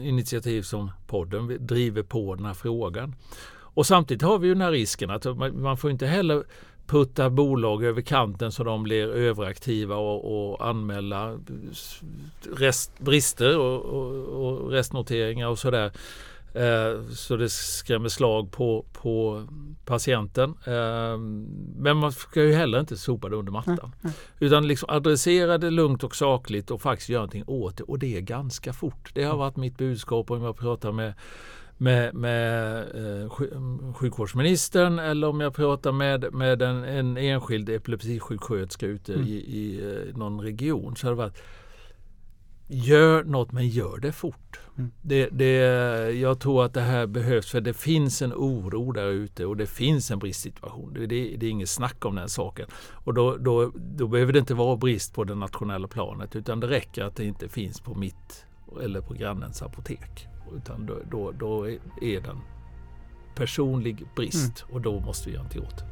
initiativ 0.04 0.62
som 0.62 0.90
podden 1.06 1.66
driver 1.66 2.02
på 2.02 2.34
den 2.34 2.44
här 2.44 2.54
frågan. 2.54 3.14
Och 3.78 3.86
samtidigt 3.86 4.22
har 4.22 4.38
vi 4.38 4.48
ju 4.48 4.54
den 4.54 4.62
här 4.62 4.70
risken 4.70 5.10
att 5.10 5.26
man 5.54 5.76
får 5.76 5.90
inte 5.90 6.06
heller 6.06 6.44
putta 6.86 7.30
bolag 7.30 7.84
över 7.84 8.00
kanten 8.00 8.52
så 8.52 8.64
de 8.64 8.82
blir 8.82 9.08
överaktiva 9.08 9.96
och, 9.96 10.50
och 10.50 10.68
anmäla 10.68 11.38
rest, 12.56 12.98
brister 12.98 13.58
och, 13.58 13.80
och, 13.84 14.26
och 14.26 14.70
restnoteringar 14.70 15.48
och 15.48 15.58
sådär. 15.58 15.92
Eh, 16.54 17.02
så 17.10 17.36
det 17.36 17.48
skrämmer 17.48 18.08
slag 18.08 18.52
på, 18.52 18.84
på 18.92 19.46
patienten. 19.84 20.54
Eh, 20.64 21.18
men 21.76 21.96
man 21.96 22.12
ska 22.12 22.42
ju 22.42 22.52
heller 22.52 22.80
inte 22.80 22.96
sopa 22.96 23.28
det 23.28 23.36
under 23.36 23.52
mattan. 23.52 23.78
Mm, 23.78 23.92
mm. 24.02 24.14
Utan 24.38 24.66
liksom 24.66 24.90
adressera 24.90 25.58
det 25.58 25.70
lugnt 25.70 26.04
och 26.04 26.16
sakligt 26.16 26.70
och 26.70 26.82
faktiskt 26.82 27.08
göra 27.08 27.20
någonting 27.20 27.44
åt 27.46 27.76
det. 27.76 27.82
Och 27.82 27.98
det 27.98 28.16
är 28.16 28.20
ganska 28.20 28.72
fort. 28.72 29.10
Det 29.14 29.24
har 29.24 29.36
varit 29.36 29.56
mitt 29.56 29.78
budskap 29.78 30.30
om 30.30 30.42
jag 30.42 30.56
pratar 30.56 30.92
med 30.92 31.14
med, 31.78 32.14
med 32.14 32.78
eh, 32.78 33.30
sjukvårdsministern 33.94 34.98
eller 34.98 35.28
om 35.28 35.40
jag 35.40 35.54
pratar 35.54 35.92
med, 35.92 36.34
med 36.34 36.62
en, 36.62 36.84
en 36.84 37.16
enskild 37.16 37.68
epilepsisjuksköterska 37.68 38.86
ute 38.86 39.14
mm. 39.14 39.26
i, 39.26 39.30
i 39.32 39.80
eh, 39.92 40.16
någon 40.16 40.40
region. 40.40 40.96
Så 40.96 41.06
har 41.06 41.12
det 41.12 41.16
varit 41.16 41.42
Gör 42.70 43.24
något 43.24 43.52
men 43.52 43.68
gör 43.68 43.98
det 43.98 44.12
fort. 44.12 44.60
Mm. 44.78 44.90
Det, 45.02 45.28
det, 45.32 45.54
jag 46.10 46.40
tror 46.40 46.64
att 46.64 46.74
det 46.74 46.80
här 46.80 47.06
behövs 47.06 47.50
för 47.50 47.60
det 47.60 47.74
finns 47.74 48.22
en 48.22 48.32
oro 48.32 48.92
där 48.92 49.06
ute 49.06 49.46
och 49.46 49.56
det 49.56 49.66
finns 49.66 50.10
en 50.10 50.18
bristsituation. 50.18 50.94
Det, 50.94 51.06
det, 51.06 51.36
det 51.36 51.46
är 51.46 51.50
inget 51.50 51.68
snack 51.68 52.04
om 52.04 52.14
den 52.14 52.28
saken. 52.28 52.66
Och 53.04 53.14
då, 53.14 53.36
då, 53.36 53.72
då 53.74 54.08
behöver 54.08 54.32
det 54.32 54.38
inte 54.38 54.54
vara 54.54 54.76
brist 54.76 55.14
på 55.14 55.24
det 55.24 55.34
nationella 55.34 55.88
planet 55.88 56.36
utan 56.36 56.60
det 56.60 56.66
räcker 56.66 57.04
att 57.04 57.16
det 57.16 57.24
inte 57.24 57.48
finns 57.48 57.80
på 57.80 57.94
mitt 57.94 58.46
eller 58.82 59.00
på 59.00 59.14
grannens 59.14 59.62
apotek. 59.62 60.28
Utan 60.56 60.86
då, 60.86 60.94
då, 61.10 61.32
då 61.32 61.68
är 61.68 61.78
det 62.00 62.28
en 62.28 62.40
personlig 63.34 64.06
brist 64.16 64.64
mm. 64.64 64.74
och 64.74 64.80
då 64.80 65.00
måste 65.00 65.28
vi 65.28 65.34
göra 65.34 65.42
någonting 65.42 65.62
åt 65.62 65.84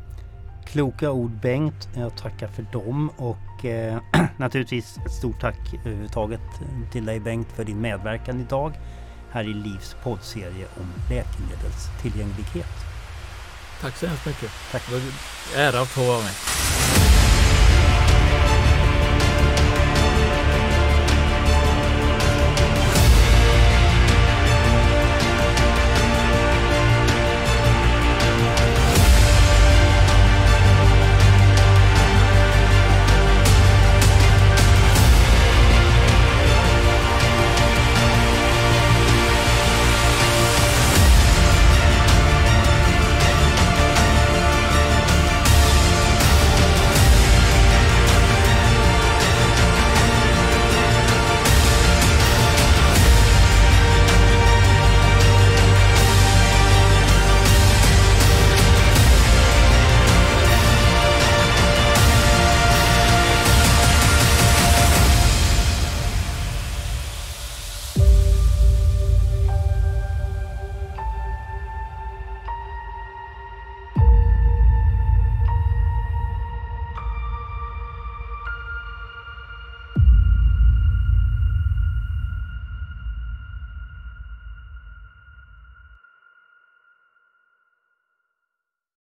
Kloka 0.67 1.11
ord 1.11 1.31
Bengt. 1.31 1.89
Jag 1.95 2.17
tackar 2.17 2.49
för 2.49 2.67
dem 2.73 3.11
och 3.17 3.65
eh, 3.65 3.99
naturligtvis 4.37 4.99
ett 5.07 5.13
stort 5.13 5.41
tack 5.41 5.75
överhuvudtaget 5.85 6.41
till 6.93 7.05
dig 7.05 7.21
Bengt 7.21 7.53
för 7.53 7.65
din 7.65 7.81
medverkan 7.81 8.41
idag 8.41 8.73
här 9.31 9.45
i 9.45 9.55
Livs 9.55 9.97
poddserie 10.03 10.67
om 10.77 10.93
läkemedelstillgänglighet. 11.11 12.87
Tack 13.81 13.97
så 13.97 14.07
hemskt 14.07 14.27
mycket. 14.27 14.51
Tack. 14.73 14.83
Ära 15.57 15.81
att 15.81 15.89
få 15.89 16.01
vara 16.01 16.21
med. 16.21 16.33